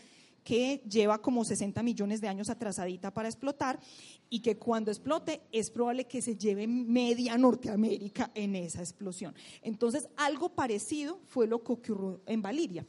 [0.45, 3.81] que lleva como 60 millones de años atrasadita para explotar
[4.29, 9.35] y que cuando explote es probable que se lleve media Norteamérica en esa explosión.
[9.63, 12.87] Entonces, algo parecido fue lo que ocurrió en Valiria.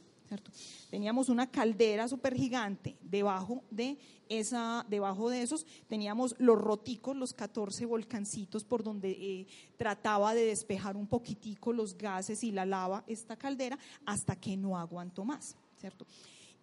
[0.90, 3.98] Teníamos una caldera súper gigante debajo de,
[4.28, 9.46] esa, debajo de esos, teníamos los roticos, los 14 volcancitos por donde eh,
[9.76, 14.78] trataba de despejar un poquitico los gases y la lava esta caldera hasta que no
[14.78, 16.06] aguantó más, ¿cierto?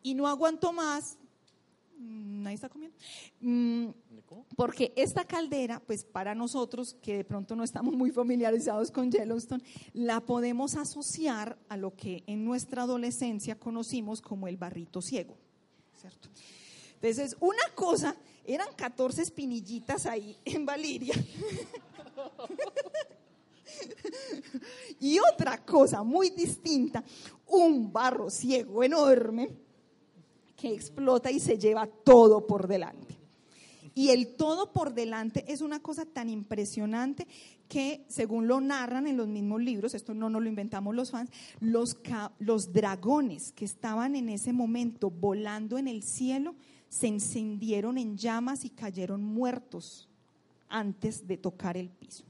[0.02, 1.18] Y no aguantó más,
[1.98, 2.98] nadie está comiendo.
[3.40, 3.90] Mm,
[4.56, 9.64] porque esta caldera, pues para nosotros que de pronto no estamos muy familiarizados con Yellowstone,
[9.94, 15.38] la podemos asociar a lo que en nuestra adolescencia conocimos como el barrito ciego.
[16.00, 16.30] ¿cierto?
[16.96, 18.16] Entonces, una cosa,
[18.46, 21.16] eran 14 espinillitas ahí en Valiria.
[25.00, 27.04] y otra cosa muy distinta,
[27.48, 29.50] un barro ciego enorme
[30.64, 33.20] que explota y se lleva todo por delante.
[33.94, 37.28] Y el todo por delante es una cosa tan impresionante
[37.68, 41.32] que, según lo narran en los mismos libros, esto no nos lo inventamos los fans,
[41.60, 41.98] los,
[42.40, 46.56] los dragones que estaban en ese momento volando en el cielo
[46.88, 50.08] se encendieron en llamas y cayeron muertos
[50.70, 52.24] antes de tocar el piso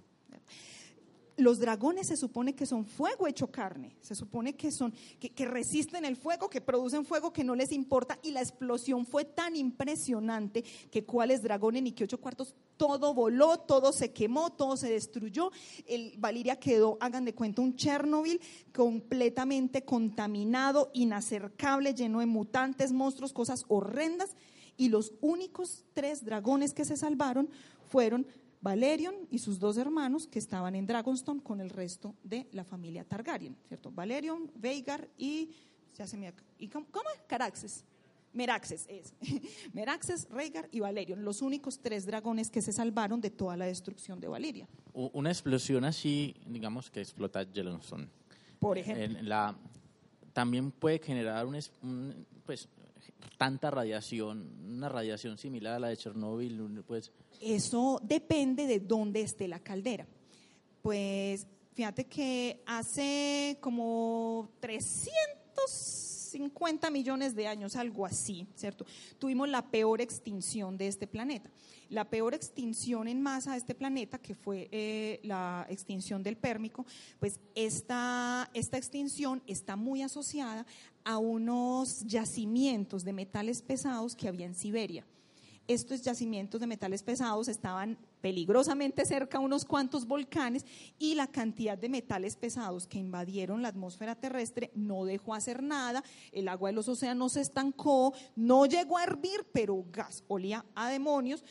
[1.37, 6.05] los dragones se supone que son fuego hecho carne, se supone que son que, resisten
[6.05, 10.63] el fuego, que producen fuego que no les importa y la explosión fue tan impresionante
[10.91, 15.51] que cuáles dragones ni que ocho cuartos todo voló, todo se quemó, todo se destruyó.
[15.85, 18.39] El Valiria quedó, hagan de cuenta, un Chernobyl
[18.73, 24.35] completamente contaminado, inacercable, lleno de mutantes, monstruos, cosas horrendas
[24.77, 27.49] y los únicos tres dragones que se salvaron
[27.87, 28.25] fueron
[28.63, 33.03] Valerion y sus dos hermanos que estaban en Dragonstone con el resto de la familia
[33.03, 33.91] Targaryen, ¿cierto?
[33.91, 35.51] Valerion, Veigar y,
[35.93, 37.21] ya se me, y ¿cómo, es?
[37.27, 37.83] Caraxes.
[38.31, 39.13] Meraxes es.
[39.73, 44.21] Meraxes, Rhaegar y Valerion, los únicos tres dragones que se salvaron de toda la destrucción
[44.21, 44.67] de Valiria.
[44.93, 48.07] Una explosión así, digamos que explota Yellowstone.
[48.59, 49.03] Por ejemplo.
[49.03, 49.57] En la,
[50.31, 52.69] también puede generar un, pues,
[53.37, 57.11] tanta radiación, una radiación similar a la de Chernóbil, pues...
[57.41, 60.07] Eso depende de dónde esté la caldera.
[60.81, 64.49] Pues fíjate que hace como
[66.33, 68.85] 350 millones de años, algo así, ¿cierto?
[69.19, 71.49] Tuvimos la peor extinción de este planeta.
[71.89, 76.85] La peor extinción en masa de este planeta, que fue eh, la extinción del Pérmico,
[77.19, 80.65] pues esta, esta extinción está muy asociada
[81.03, 85.05] a unos yacimientos de metales pesados que había en Siberia.
[85.67, 90.65] Estos yacimientos de metales pesados estaban peligrosamente cerca a unos cuantos volcanes
[90.97, 96.01] y la cantidad de metales pesados que invadieron la atmósfera terrestre no dejó hacer nada,
[96.31, 100.89] el agua de los océanos se estancó, no llegó a hervir, pero gas olía a
[100.89, 101.43] demonios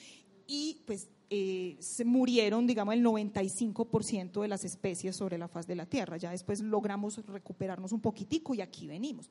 [0.47, 5.77] y pues eh, se murieron, digamos, el 95% de las especies sobre la faz de
[5.77, 6.17] la Tierra.
[6.17, 9.29] Ya después logramos recuperarnos un poquitico y aquí venimos.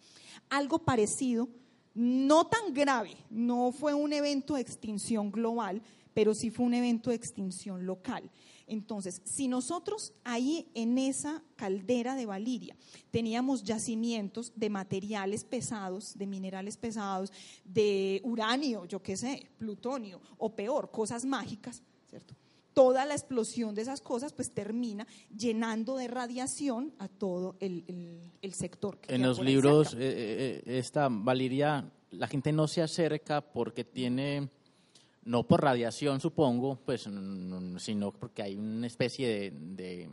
[0.51, 1.49] Algo parecido,
[1.95, 5.81] no tan grave, no fue un evento de extinción global,
[6.13, 8.29] pero sí fue un evento de extinción local.
[8.71, 12.77] Entonces, si nosotros ahí en esa caldera de Valiria
[13.11, 17.33] teníamos yacimientos de materiales pesados, de minerales pesados,
[17.65, 22.33] de uranio, yo qué sé, plutonio, o peor, cosas mágicas, ¿cierto?
[22.73, 25.05] Toda la explosión de esas cosas pues termina
[25.35, 27.83] llenando de radiación a todo el,
[28.53, 28.97] sector.
[29.09, 34.49] en los libros, eh, eh, eh, esta Valiria, la gente no se acerca porque tiene
[35.23, 37.07] no por radiación supongo, pues,
[37.77, 40.09] sino porque hay una especie de,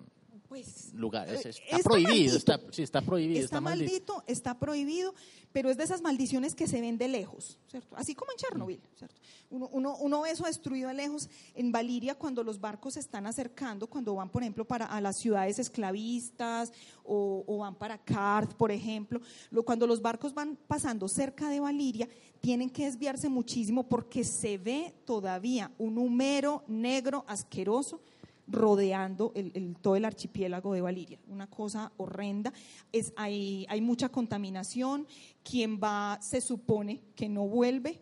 [0.48, 1.44] Pues, lugares.
[1.44, 2.36] eh, Está, está prohibido, maldito.
[2.36, 3.44] está, sí, está prohibido.
[3.44, 5.14] está maldito, está prohibido,
[5.52, 7.94] pero es de esas maldiciones que se ven de lejos, ¿cierto?
[7.96, 9.20] Así como en Chernobyl, ¿cierto?
[9.50, 13.26] Uno, uno, uno ve eso destruido de lejos en Valiria cuando los barcos se están
[13.26, 16.72] acercando, cuando van, por ejemplo, para a las ciudades esclavistas
[17.04, 19.20] o, o van para Karth, por ejemplo.
[19.50, 22.08] Lo, cuando los barcos van pasando cerca de Valiria,
[22.40, 28.00] tienen que desviarse muchísimo porque se ve todavía un humero negro asqueroso
[28.48, 29.32] rodeando
[29.80, 31.18] todo el archipiélago de Valiria.
[31.28, 32.52] Una cosa horrenda.
[32.92, 35.06] Es, hay, hay mucha contaminación.
[35.42, 38.00] Quien va se supone que no vuelve.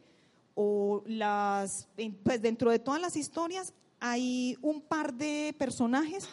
[0.54, 1.88] O las,
[2.22, 6.28] pues dentro de todas las historias hay un par de personajes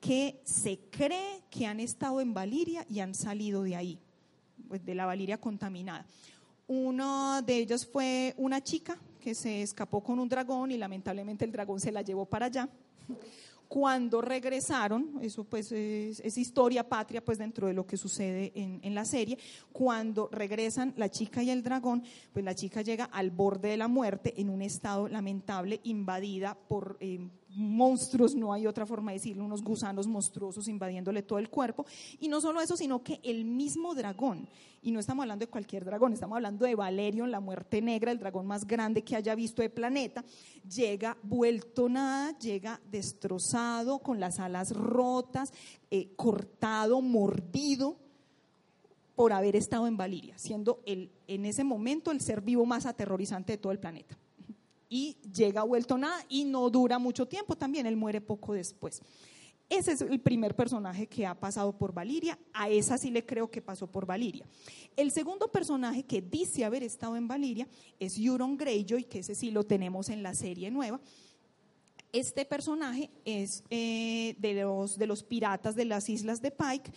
[0.00, 4.00] que se cree que han estado en Valiria y han salido de ahí,
[4.66, 6.04] pues, de la Valiria contaminada.
[6.66, 11.52] Uno de ellos fue una chica que se escapó con un dragón y lamentablemente el
[11.52, 12.68] dragón se la llevó para allá.
[13.68, 18.94] Cuando regresaron, eso pues es, historia patria pues dentro de lo que sucede en, en
[18.94, 19.38] la serie,
[19.72, 22.02] cuando regresan la chica y el dragón,
[22.34, 26.98] pues la chica llega al borde de la muerte en un estado lamentable, invadida por
[27.00, 31.86] eh, monstruos, no hay otra forma de decirlo, unos gusanos monstruosos invadiéndole todo el cuerpo.
[32.20, 34.48] Y no solo eso, sino que el mismo dragón,
[34.82, 38.18] y no estamos hablando de cualquier dragón, estamos hablando de Valerion, la muerte negra, el
[38.18, 40.24] dragón más grande que haya visto de planeta,
[40.68, 45.52] llega vuelto nada, llega destrozado, con las alas rotas,
[45.90, 47.96] eh, cortado, mordido
[49.14, 53.52] por haber estado en Valiria, siendo el, en ese momento el ser vivo más aterrorizante
[53.52, 54.16] de todo el planeta
[54.92, 59.00] y llega vuelto nada y no dura mucho tiempo también, él muere poco después.
[59.70, 63.50] Ese es el primer personaje que ha pasado por Valiria, a esa sí le creo
[63.50, 64.44] que pasó por Valiria.
[64.94, 67.66] El segundo personaje que dice haber estado en Valiria
[67.98, 71.00] es Euron Greyjoy, que ese sí lo tenemos en la serie nueva.
[72.12, 76.92] Este personaje es eh, de, los, de los piratas de las islas de Pike.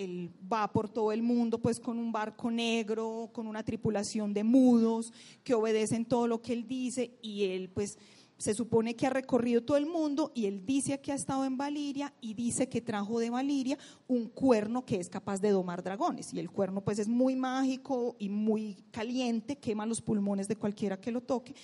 [0.00, 4.44] Él va por todo el mundo pues con un barco negro, con una tripulación de
[4.44, 5.12] mudos
[5.44, 7.98] que obedecen todo lo que él dice y él pues
[8.38, 11.58] se supone que ha recorrido todo el mundo y él dice que ha estado en
[11.58, 13.76] Valiria y dice que trajo de Valiria
[14.08, 16.32] un cuerno que es capaz de domar dragones.
[16.32, 20.98] Y el cuerno pues es muy mágico y muy caliente, quema los pulmones de cualquiera
[20.98, 21.54] que lo toque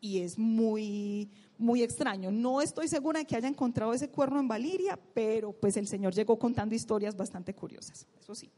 [0.00, 2.30] y es muy muy extraño.
[2.30, 6.14] No estoy segura de que haya encontrado ese cuerno en Valiria, pero pues el Señor
[6.14, 8.06] llegó contando historias bastante curiosas.
[8.20, 8.50] Eso sí.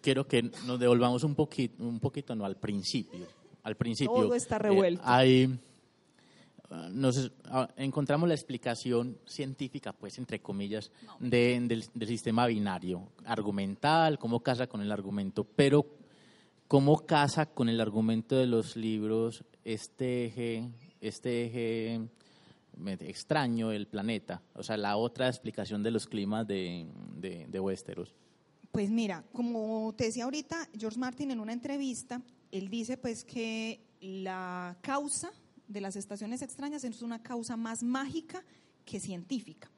[0.00, 3.26] Quiero que nos devolvamos un poquito, un poquito, no, al principio.
[3.62, 4.14] Al principio.
[4.14, 5.00] Todo está revuelto.
[5.00, 5.58] Eh, hay,
[6.70, 13.08] ah, nos, ah, encontramos la explicación científica, pues, entre comillas, de- del, del sistema binario,
[13.24, 15.86] argumental, cómo casa con el argumento, pero
[16.68, 20.68] cómo casa con el argumento de los libros este eje,
[21.08, 22.00] este eje
[23.00, 26.86] extraño del planeta, o sea, la otra explicación de los climas de,
[27.16, 28.14] de, de Westeros.
[28.70, 32.20] Pues mira, como te decía ahorita, George Martin en una entrevista,
[32.52, 35.30] él dice pues que la causa
[35.68, 38.44] de las estaciones extrañas es una causa más mágica
[38.84, 39.70] que científica.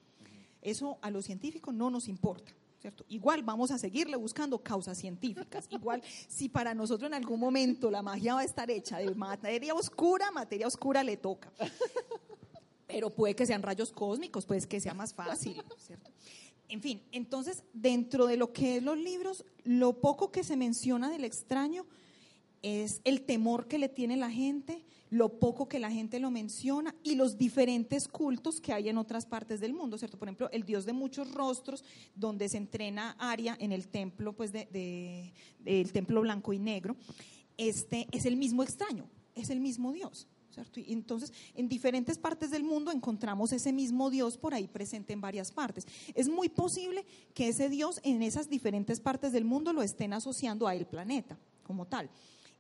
[0.61, 2.53] Eso a los científicos no nos importa.
[2.81, 3.05] ¿Cierto?
[3.09, 5.67] Igual vamos a seguirle buscando causas científicas.
[5.71, 9.75] Igual, si para nosotros en algún momento la magia va a estar hecha de materia
[9.75, 11.53] oscura, materia oscura le toca.
[12.87, 16.11] Pero puede que sean rayos cósmicos, puede que sea más fácil, ¿cierto?
[16.69, 21.11] En fin, entonces, dentro de lo que es los libros, lo poco que se menciona
[21.11, 21.87] del extraño
[22.63, 26.95] es el temor que le tiene la gente, lo poco que la gente lo menciona
[27.03, 30.19] y los diferentes cultos que hay en otras partes del mundo, ¿cierto?
[30.19, 31.83] Por ejemplo, el Dios de muchos rostros,
[32.15, 35.33] donde se entrena Aria en el templo, pues, de,
[35.65, 36.97] de- templo blanco y negro,
[37.57, 40.29] este es el mismo extraño, es el mismo Dios.
[40.51, 40.81] ¿cierto?
[40.81, 45.21] Y entonces, en diferentes partes del mundo encontramos ese mismo Dios por ahí presente en
[45.21, 45.87] varias partes.
[46.15, 50.67] Es muy posible que ese Dios en esas diferentes partes del mundo lo estén asociando
[50.67, 52.11] a el planeta como tal.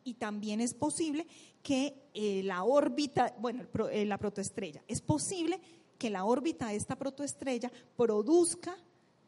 [0.05, 1.27] Y también es posible
[1.63, 5.61] que eh, la órbita, bueno, eh, la protoestrella, es posible
[5.99, 8.77] que la órbita de esta protoestrella produzca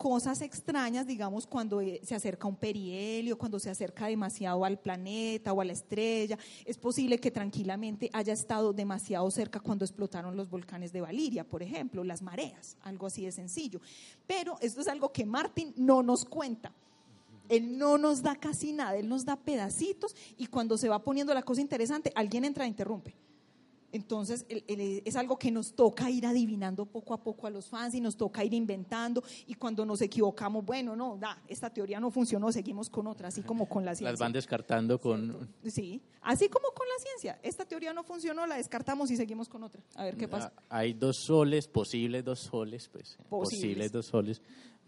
[0.00, 5.52] cosas extrañas, digamos, cuando eh, se acerca un perihelio, cuando se acerca demasiado al planeta
[5.52, 6.38] o a la estrella.
[6.64, 11.62] Es posible que tranquilamente haya estado demasiado cerca cuando explotaron los volcanes de Valiria, por
[11.62, 13.82] ejemplo, las mareas, algo así de sencillo.
[14.26, 16.72] Pero esto es algo que Martin no nos cuenta.
[17.50, 21.34] Él no nos da casi nada, él nos da pedacitos y cuando se va poniendo
[21.34, 23.16] la cosa interesante, alguien entra e interrumpe.
[23.92, 28.00] Entonces, es algo que nos toca ir adivinando poco a poco a los fans y
[28.00, 29.22] nos toca ir inventando.
[29.46, 33.42] Y cuando nos equivocamos, bueno, no, da, esta teoría no funcionó, seguimos con otra, así
[33.42, 34.12] como con la ciencia.
[34.12, 35.48] Las van descartando con.
[35.66, 37.40] Sí, así como con la ciencia.
[37.42, 39.82] Esta teoría no funcionó, la descartamos y seguimos con otra.
[39.96, 40.52] A ver qué pasa.
[40.68, 43.18] Ah, hay dos soles, posibles dos soles, pues.
[43.28, 44.40] Posibles, dos soles.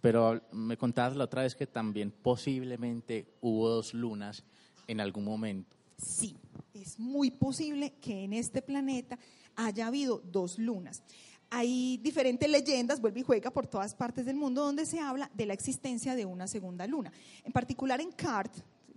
[0.02, 4.44] Pero me contabas la otra vez que también posiblemente hubo dos lunas
[4.88, 5.76] en algún momento.
[5.96, 6.36] Sí,
[6.74, 9.18] es muy posible que en este planeta
[9.56, 11.02] haya habido dos lunas.
[11.50, 15.46] Hay diferentes leyendas, vuelve y juega por todas partes del mundo, donde se habla de
[15.46, 17.12] la existencia de una segunda luna.
[17.44, 18.52] En particular en Cart,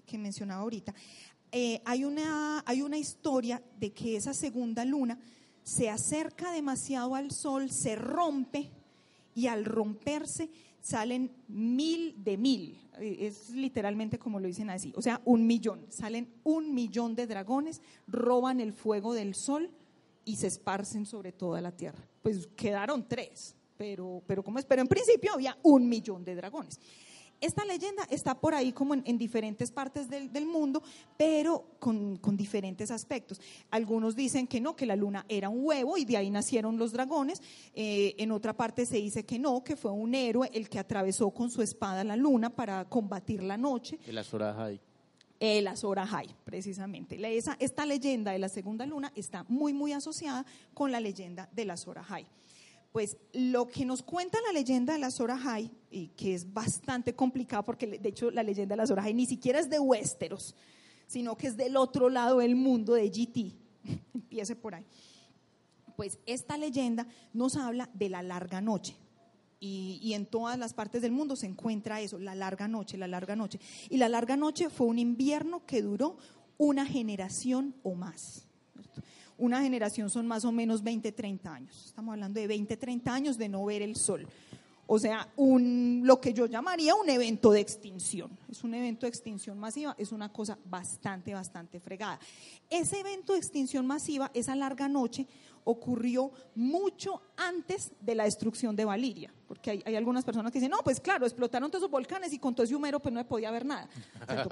[0.06, 0.96] que mencionaba ahorita,
[1.52, 5.20] eh, hay, una, hay una historia de que esa segunda luna
[5.64, 8.72] se acerca demasiado al Sol, se rompe
[9.36, 10.50] y al romperse
[10.86, 15.84] salen mil de mil, eh, es literalmente como lo dicen así, o sea, un millón,
[15.90, 19.72] salen un millón de dragones, roban el fuego del sol
[20.26, 22.08] y se esparcen sobre toda la tierra.
[22.22, 26.80] Pues quedaron tres, pero, pero como es, pero en principio había un millón de dragones.
[27.42, 30.82] Esta leyenda está por ahí como en, diferentes partes del, mundo,
[31.18, 33.42] pero con, diferentes aspectos.
[33.70, 36.92] Algunos dicen que no, que la luna era un huevo y de ahí nacieron los
[36.92, 37.42] dragones.
[37.74, 41.30] Eh, en otra parte se dice que no, que fue un héroe el que atravesó
[41.32, 44.00] con su espada la luna para combatir la noche.
[44.08, 44.44] El Azor
[45.40, 46.00] El Azor
[46.44, 47.20] precisamente.
[47.60, 52.00] esta leyenda de la segunda luna está muy, muy asociada con la leyenda del Azor
[52.96, 57.14] pues lo que nos cuenta la leyenda de la Zora High, y que es bastante
[57.14, 60.56] complicado porque de hecho la leyenda de la Zora High ni siquiera es de Westeros,
[61.06, 63.54] sino que es del otro lado del mundo de GT.
[64.14, 64.86] Empiece por ahí.
[65.98, 68.96] Pues esta leyenda nos habla de la larga noche.
[69.60, 73.10] Y, y, en todas las partes del mundo se encuentra eso, la larga noche, la
[73.10, 73.60] larga noche.
[73.90, 76.16] Y la larga noche fue un invierno que duró
[76.58, 78.48] una generación o más.
[79.38, 81.86] Una generación son más o menos 20, 30 años.
[81.86, 84.28] Estamos hablando de 20, 30 años de no ver el sol.
[84.88, 88.30] O sea, un, lo que yo llamaría un evento de extinción.
[88.50, 92.20] Es un evento de extinción masiva, es una cosa bastante, bastante fregada.
[92.70, 95.26] Ese evento de extinción masiva, esa larga noche,
[95.66, 100.78] ocurrió mucho antes de la destrucción de Valiria, porque hay, algunas personas que dicen, no,
[100.84, 103.66] pues claro, explotaron todos esos volcanes y con todo ese humero pues no podía haber
[103.66, 103.90] nada,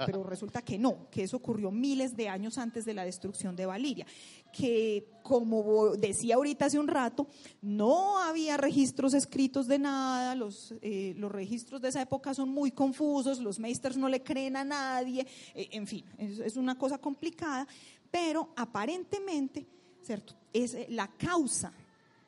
[0.04, 3.64] pero resulta que no, que eso ocurrió miles de años antes de la destrucción de
[3.64, 4.06] Valiria,
[4.52, 7.28] que como decía ahorita hace un rato,
[7.62, 12.72] no había registros escritos de nada, los, eh, los registros de esa época son muy
[12.72, 16.98] confusos, los meisters no le creen a nadie, eh, en fin, es, es una cosa
[16.98, 17.68] complicada,
[18.10, 19.66] pero aparentemente
[20.04, 20.34] ¿cierto?
[20.52, 21.72] Es eh, la causa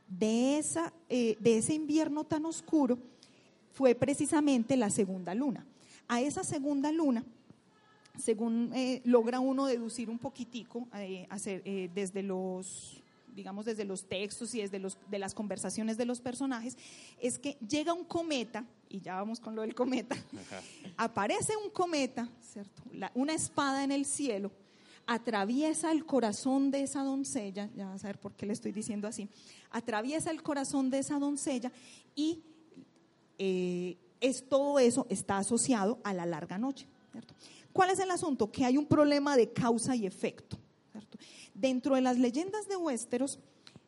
[0.09, 2.99] de, esa, eh, de ese invierno tan oscuro
[3.73, 5.67] fue precisamente la segunda luna.
[6.09, 7.25] A esa segunda luna,
[8.19, 10.89] según eh, logra uno deducir un poquitico,
[11.29, 11.63] hacer,
[11.93, 13.03] desde los
[13.35, 16.79] digamos desde los textos y desde los, de las conversaciones de los personajes,
[17.21, 20.17] es que llega un cometa, y ya vamos con lo del cometa,
[20.97, 22.83] aparece un cometa, ¿cierto?
[23.15, 24.51] una espada en el cielo,
[25.07, 29.07] atraviesa el corazón de esa doncella, ya vas a ver por qué le estoy diciendo
[29.07, 29.29] así,
[29.71, 31.71] atraviesa el corazón de esa doncella
[32.15, 32.43] y
[33.39, 36.87] eh, es, todo eso está asociado a la larga noche.
[37.73, 38.51] ¿Cuál es el asunto?
[38.51, 40.59] Que hay un problema de causa y efecto.
[41.55, 43.39] Dentro de las leyendas de Westeros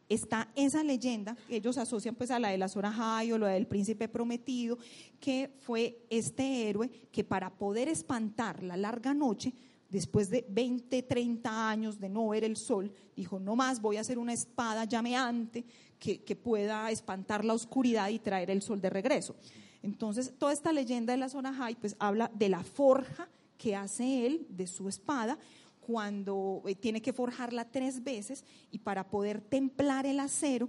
[0.09, 3.67] está esa leyenda, ellos asocian pues a la de la Zora High o la del
[3.67, 4.79] príncipe prometido,
[5.21, 9.53] que fue este héroe que para poder espantar la larga noche
[9.89, 14.01] después de 20, 30 años de no ver el sol, dijo, no más, voy a
[14.01, 15.65] hacer una espada llameante
[15.99, 19.37] que, que pueda espantar la oscuridad y traer el sol de regreso.
[19.83, 24.27] Entonces, toda esta leyenda de la zona high, pues habla de la forja que hace
[24.27, 25.39] él de su espada
[25.81, 30.69] cuando eh, tiene que forjarla tres veces y para poder templar el acero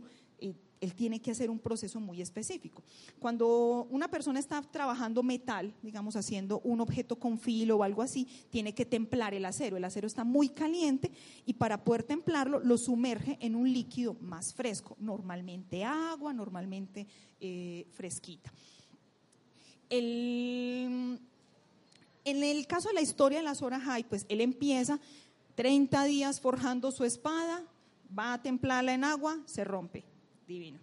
[0.82, 2.84] él tiene que hacer un proceso muy específico.
[3.20, 8.28] Cuando una persona está trabajando metal, digamos haciendo un objeto con filo o algo así,
[8.50, 9.78] tiene que templar el acero.
[9.78, 11.12] El acero está muy caliente
[11.46, 17.08] y para poder templarlo lo sumerge en un líquido más fresco, normalmente agua, normalmente
[17.40, 18.52] eh, fresquita.
[19.90, 21.20] en
[22.26, 25.00] el caso de la historia de la Zora High, pues él empieza
[25.56, 27.66] 30 días forjando su espada,
[28.18, 30.06] va a templarla en agua, se rompe
[30.50, 30.80] divino.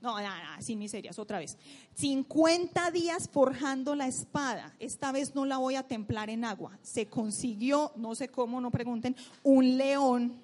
[0.00, 1.56] No, nada, nada, sin miserias, otra vez.
[1.94, 4.74] 50 días forjando la espada.
[4.78, 6.78] Esta vez no la voy a templar en agua.
[6.82, 10.42] Se consiguió, no sé cómo, no pregunten, un león.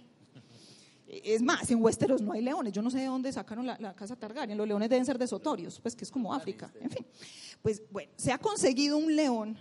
[1.06, 2.72] Es más, en Westeros no hay leones.
[2.72, 4.56] Yo no sé de dónde sacaron la, casa Targaryen.
[4.56, 6.72] Los leones deben ser de Sotorios, pues que es como África.
[6.80, 7.06] En fin,
[7.60, 9.58] pues bueno, se ha conseguido un león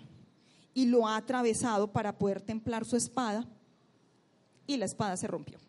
[0.73, 3.45] y lo ha atravesado para poder templar su espada
[4.65, 5.59] y la espada se rompió.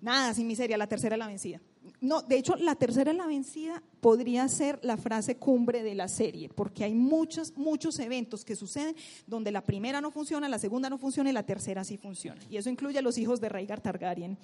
[0.00, 1.60] Nada, sin miseria, la tercera es la vencida.
[2.00, 6.48] No, de hecho, la tercera la vencida podría ser la frase cumbre de la serie,
[6.48, 8.94] porque hay muchos, muchos eventos que suceden
[9.26, 12.40] donde la primera no funciona, la segunda no funciona y la tercera sí funciona.
[12.48, 14.38] Y eso incluye a los hijos de Rhaegar Targaryen.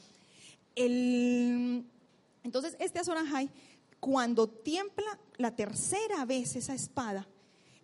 [0.74, 3.48] entonces, este Azor Ahai,
[4.00, 7.28] cuando tiembla la tercera vez esa espada,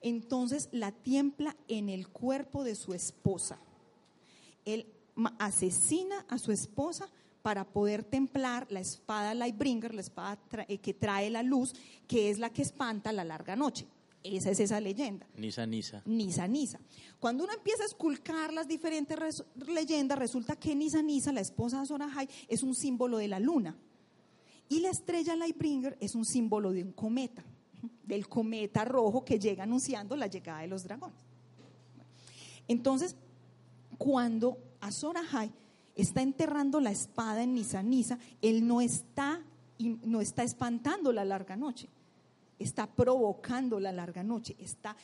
[0.00, 3.60] entonces la tiembla en el cuerpo de su esposa.
[4.64, 4.86] Él
[5.38, 7.08] asesina a su esposa
[7.42, 10.38] para poder templar la espada Lightbringer, la espada
[10.68, 11.72] eh, que trae la luz,
[12.06, 13.86] que es la que espanta la larga noche.
[14.22, 15.26] Esa es esa leyenda.
[15.36, 16.02] Nisa, Nisa.
[16.04, 16.78] Nisa, Nisa.
[17.18, 21.86] Cuando uno empieza a esculcar las diferentes leyendas, resulta que Nisa, Nisa, la esposa de
[21.86, 23.76] Sorahai, es un símbolo de la luna.
[24.68, 27.42] Y la estrella Lightbringer es un símbolo de un cometa,
[28.04, 31.24] del cometa rojo que llega anunciando la llegada de los dragones.
[32.68, 33.16] Entonces,
[33.96, 35.50] cuando Azor Ahai
[35.94, 39.42] está enterrando la espada en Nisa Nisa, él no está,
[39.78, 41.88] no está espantando la larga noche,
[42.58, 44.96] está provocando la larga noche, está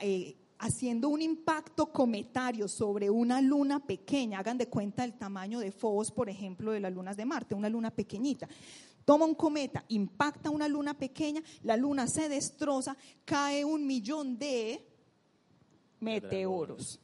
[0.00, 4.38] eh, haciendo un impacto cometario sobre una luna pequeña.
[4.38, 7.68] Hagan de cuenta el tamaño de Fobos, por ejemplo, de las lunas de Marte, una
[7.68, 8.48] luna pequeñita.
[9.04, 14.86] Toma un cometa, impacta una luna pequeña, la luna se destroza, cae un millón de
[15.98, 17.01] meteoros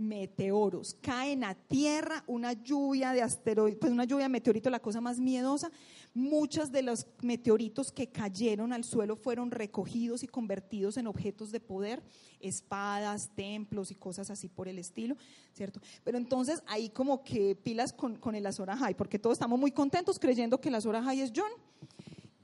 [0.00, 0.96] meteoros.
[1.00, 5.20] Caen a tierra una lluvia de asteroides, pues una lluvia de meteoritos, la cosa más
[5.20, 5.70] miedosa.
[6.14, 11.60] Muchos de los meteoritos que cayeron al suelo fueron recogidos y convertidos en objetos de
[11.60, 12.02] poder,
[12.40, 15.16] espadas, templos y cosas así por el estilo,
[15.52, 15.80] ¿cierto?
[16.02, 20.18] Pero entonces ahí como que pilas con, con el Azor porque todos estamos muy contentos
[20.18, 21.50] creyendo que el Azor es John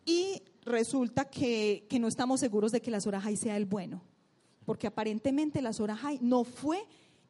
[0.04, 4.02] y resulta que, que no estamos seguros de que el Azor sea el bueno,
[4.64, 5.90] porque aparentemente el Azor
[6.20, 6.84] no fue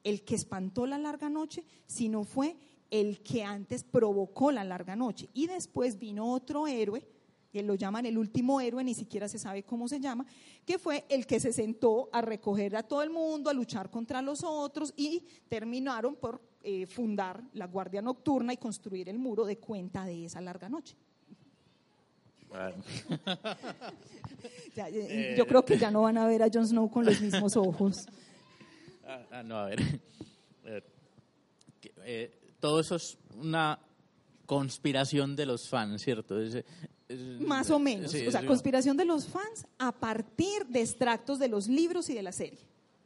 [0.06, 2.56] el que espantó la larga noche, sino fue
[2.92, 5.28] el que antes provocó la larga noche.
[5.34, 7.04] Y después vino otro héroe,
[7.50, 10.24] que lo llaman el último héroe, ni siquiera se sabe cómo se llama,
[10.64, 14.22] que fue el que se sentó a recoger a todo el mundo, a luchar contra
[14.22, 19.58] los otros y terminaron por eh, fundar la Guardia Nocturna y construir el muro de
[19.58, 20.96] cuenta de esa larga noche.
[24.78, 27.56] Eh, yo creo que ya no van a ver a Jon Snow con los mismos
[27.56, 28.06] ojos.
[29.06, 29.80] Ah, ah, no, a ver.
[32.04, 33.78] Eh, todo eso es una
[34.44, 36.36] conspiración de los fans, ¿cierto?
[37.38, 38.12] Más o menos.
[38.12, 42.22] o sea, conspiración de los fans a partir de extractos de los libros y de
[42.22, 42.58] la serie.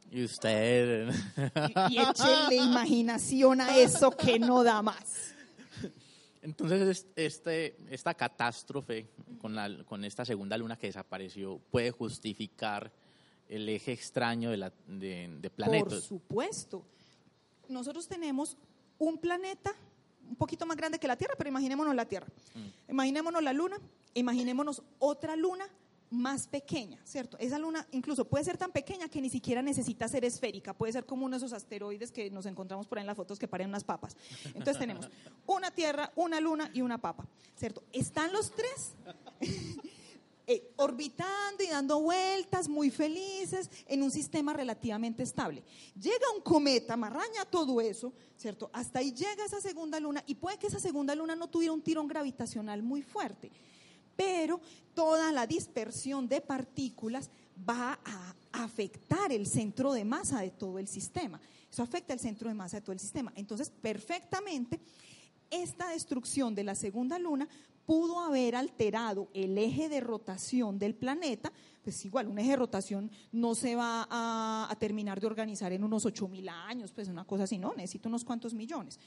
[0.09, 1.09] Y usted.
[1.89, 5.35] Y, y échenle imaginación a eso que no da más.
[6.41, 12.91] Entonces, este, esta catástrofe con, la, con esta segunda luna que desapareció puede justificar
[13.51, 15.93] el eje extraño de, la, de, planetas.
[15.93, 16.85] Por supuesto.
[17.67, 18.57] Nosotros tenemos
[18.97, 19.75] un planeta
[20.27, 22.27] un poquito más grande que la Tierra, pero imaginémonos la Tierra.
[22.55, 22.91] Mm.
[22.91, 23.77] Imaginémonos la Luna,
[24.13, 25.67] imaginémonos otra Luna
[26.11, 27.37] más pequeña, ¿cierto?
[27.39, 31.05] Esa luna incluso puede ser tan pequeña que ni siquiera necesita ser esférica, puede ser
[31.05, 33.69] como uno de esos asteroides que nos encontramos por ahí en las fotos que parecen
[33.69, 34.17] unas papas.
[34.47, 35.09] Entonces tenemos
[35.47, 37.25] una Tierra, una luna y una papa,
[37.55, 37.81] ¿cierto?
[37.93, 38.93] Están los tres
[40.53, 45.63] Eh, orbitando y dando vueltas muy felices en un sistema relativamente estable.
[45.95, 48.69] Llega un cometa, marraña todo eso, ¿cierto?
[48.73, 51.81] Hasta ahí llega esa segunda luna y puede que esa segunda luna no tuviera un
[51.81, 53.49] tirón gravitacional muy fuerte,
[54.17, 54.59] pero
[54.93, 60.89] toda la dispersión de partículas va a afectar el centro de masa de todo el
[60.89, 61.39] sistema.
[61.71, 63.31] Eso afecta el centro de masa de todo el sistema.
[63.37, 64.81] Entonces, perfectamente,
[65.49, 67.47] esta destrucción de la segunda luna
[67.91, 71.51] pudo haber alterado el eje de rotación del planeta,
[71.83, 76.05] pues igual, un eje de rotación no se va a, terminar de organizar en unos
[76.05, 78.97] 8 mil años, pues una cosa así, no, necesito unos cuantos millones.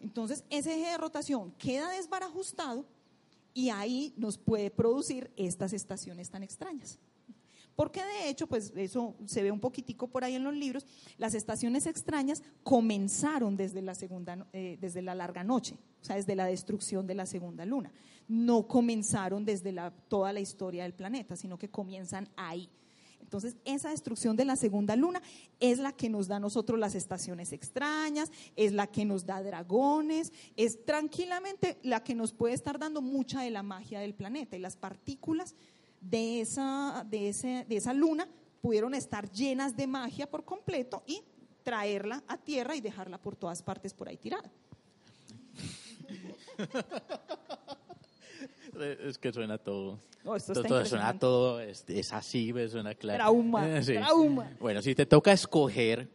[0.00, 2.84] Entonces, ese eje de rotación queda desbarajustado
[3.54, 6.98] y ahí nos puede producir estas estaciones tan extrañas.
[7.82, 10.86] Porque de hecho, pues eso se ve un poquitico por ahí en los libros,
[11.18, 16.36] las estaciones extrañas comenzaron desde la segunda, eh, desde la larga noche, o sea, desde
[16.36, 17.90] la destrucción de la segunda luna.
[18.28, 22.70] No comenzaron desde la, toda la historia del planeta, sino que comienzan ahí.
[23.20, 25.20] Entonces, esa destrucción de la segunda luna
[25.58, 29.42] es la que nos da a nosotros las estaciones extrañas, es la que nos da
[29.42, 34.54] dragones, es tranquilamente la que nos puede estar dando mucha de la magia del planeta
[34.54, 35.56] y las partículas
[36.02, 38.28] de esa, de, ese, de esa luna
[38.60, 41.22] pudieron estar llenas de magia por completo y
[41.62, 44.50] traerla a tierra y dejarla por todas partes por ahí tirada.
[49.04, 49.98] Es que suena todo.
[50.24, 53.18] todo, suena todo, es, así, suena claro.
[53.18, 54.56] Trauma, trauma.
[54.58, 56.08] Bueno, si te toca escoger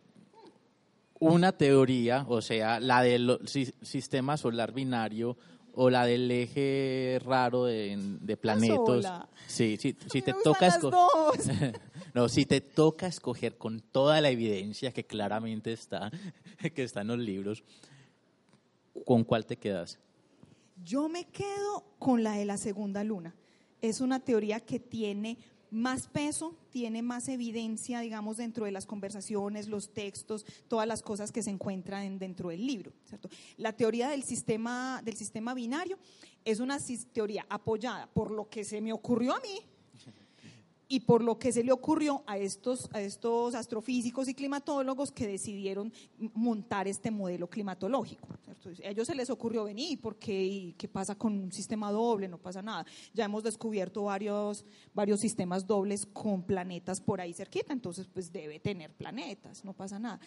[1.20, 3.40] una teoría, o sea, la del
[3.84, 5.38] sistema solar binario
[5.80, 9.06] o la del eje raro de, de planetos.
[9.46, 11.80] Sí, sí, si te toca escoger.
[12.16, 16.12] no, si te toca escoger con toda la evidencia que claramente está,
[16.76, 17.64] que está en los libros,
[19.06, 20.00] ¿con cuál te quedas?
[20.84, 23.36] Yo me quedo con la de la segunda luna.
[23.80, 25.38] Es una teoría que tiene
[25.70, 31.32] más peso, tiene más evidencia, digamos, dentro de las conversaciones, los textos, todas las cosas
[31.32, 32.94] que se encuentran dentro del libro.
[33.58, 35.98] La teoría del sistema, del sistema binario
[36.46, 36.80] es una
[37.12, 39.60] teoría apoyada por lo que se me ocurrió a mí,
[40.90, 45.28] y por lo que se le ocurrió a estos, a estos astrofísicos y climatólogos que
[45.28, 45.92] decidieron
[46.34, 48.28] montar este modelo climatológico.
[48.84, 52.28] A ellos se les ocurrió venir, porque ¿qué pasa con un sistema doble?
[52.28, 52.86] No pasa nada.
[53.14, 58.60] Ya hemos descubierto varios, varios sistemas dobles con planetas por ahí cerquita, entonces pues debe
[58.60, 60.20] tener planetas, no pasa nada.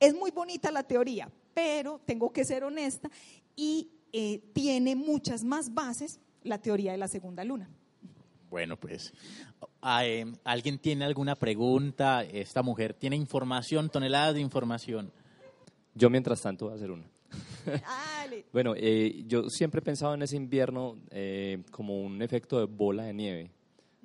[0.00, 3.10] Es muy bonita la teoría, pero tengo que ser honesta
[3.56, 7.68] y eh, tiene muchas más bases la teoría de la segunda luna.
[8.50, 9.12] Bueno, pues,
[10.02, 12.24] eh, ¿alguien tiene alguna pregunta?
[12.24, 15.12] Esta mujer tiene información, toneladas de información.
[15.94, 17.04] Yo, mientras tanto, voy a hacer una.
[18.52, 23.04] bueno, eh, yo siempre he pensado en ese invierno eh, como un efecto de bola
[23.04, 23.50] de nieve.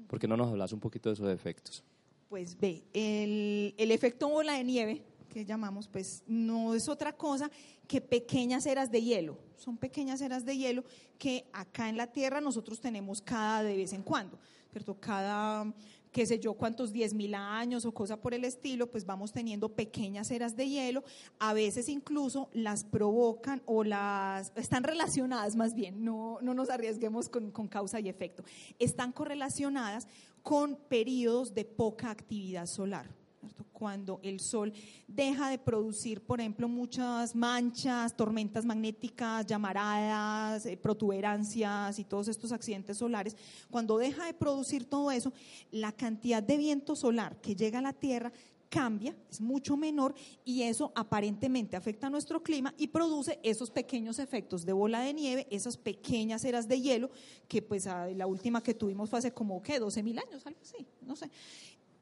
[0.08, 1.84] ¿Por qué no nos hablas un poquito de esos efectos?
[2.30, 5.02] Pues ve, el, el efecto bola de nieve
[5.34, 7.50] que llamamos, pues no es otra cosa
[7.88, 9.40] que pequeñas eras de hielo.
[9.56, 10.84] Son pequeñas eras de hielo
[11.18, 14.38] que acá en la Tierra nosotros tenemos cada de vez en cuando,
[14.72, 15.00] ¿cierto?
[15.00, 15.74] Cada,
[16.12, 19.70] qué sé yo, cuántos 10 mil años o cosa por el estilo, pues vamos teniendo
[19.70, 21.04] pequeñas eras de hielo.
[21.40, 27.28] A veces incluso las provocan o las, están relacionadas más bien, no, no nos arriesguemos
[27.28, 28.44] con, con causa y efecto.
[28.78, 30.08] Están correlacionadas
[30.44, 33.22] con periodos de poca actividad solar.
[33.72, 34.74] Cuando el Sol
[35.08, 42.52] deja de producir, por ejemplo, muchas manchas, tormentas magnéticas, llamaradas, eh, protuberancias y todos estos
[42.52, 43.36] accidentes solares,
[43.70, 45.34] cuando deja de producir todo eso,
[45.72, 48.32] la cantidad de viento solar que llega a la Tierra
[48.74, 54.18] cambia, es mucho menor y eso aparentemente afecta a nuestro clima y produce esos pequeños
[54.18, 57.12] efectos de bola de nieve, esas pequeñas eras de hielo,
[57.48, 59.78] que pues la última que tuvimos fue hace como, ¿qué?
[59.78, 61.30] 12 mil años, algo así, no sé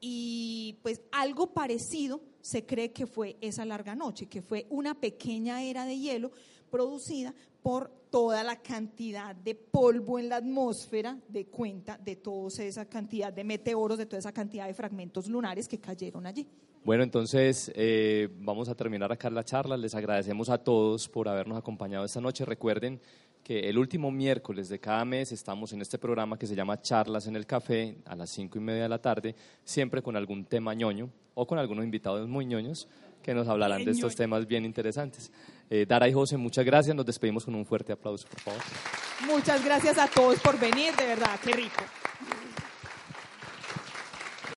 [0.04, 5.62] y pues algo parecido se cree que fue esa larga noche, que fue una pequeña
[5.62, 6.32] era de hielo
[6.70, 7.32] producida
[7.62, 13.32] por toda la cantidad de polvo en la atmósfera de cuenta de toda esa cantidad
[13.32, 16.48] de meteoros, de toda esa cantidad de fragmentos lunares que cayeron allí.
[16.84, 19.76] Bueno, entonces eh, vamos a terminar acá la charla.
[19.76, 22.44] Les agradecemos a todos por habernos acompañado esta noche.
[22.44, 23.00] Recuerden
[23.42, 27.26] que el último miércoles de cada mes estamos en este programa que se llama Charlas
[27.26, 29.34] en el Café a las cinco y media de la tarde,
[29.64, 32.88] siempre con algún tema ñoño o con algunos invitados muy ñoños
[33.22, 35.30] que nos hablarán de estos temas bien interesantes.
[35.70, 36.94] Eh, Dara y José, muchas gracias.
[36.94, 38.60] Nos despedimos con un fuerte aplauso, por favor.
[39.26, 41.84] Muchas gracias a todos por venir, de verdad, qué rico.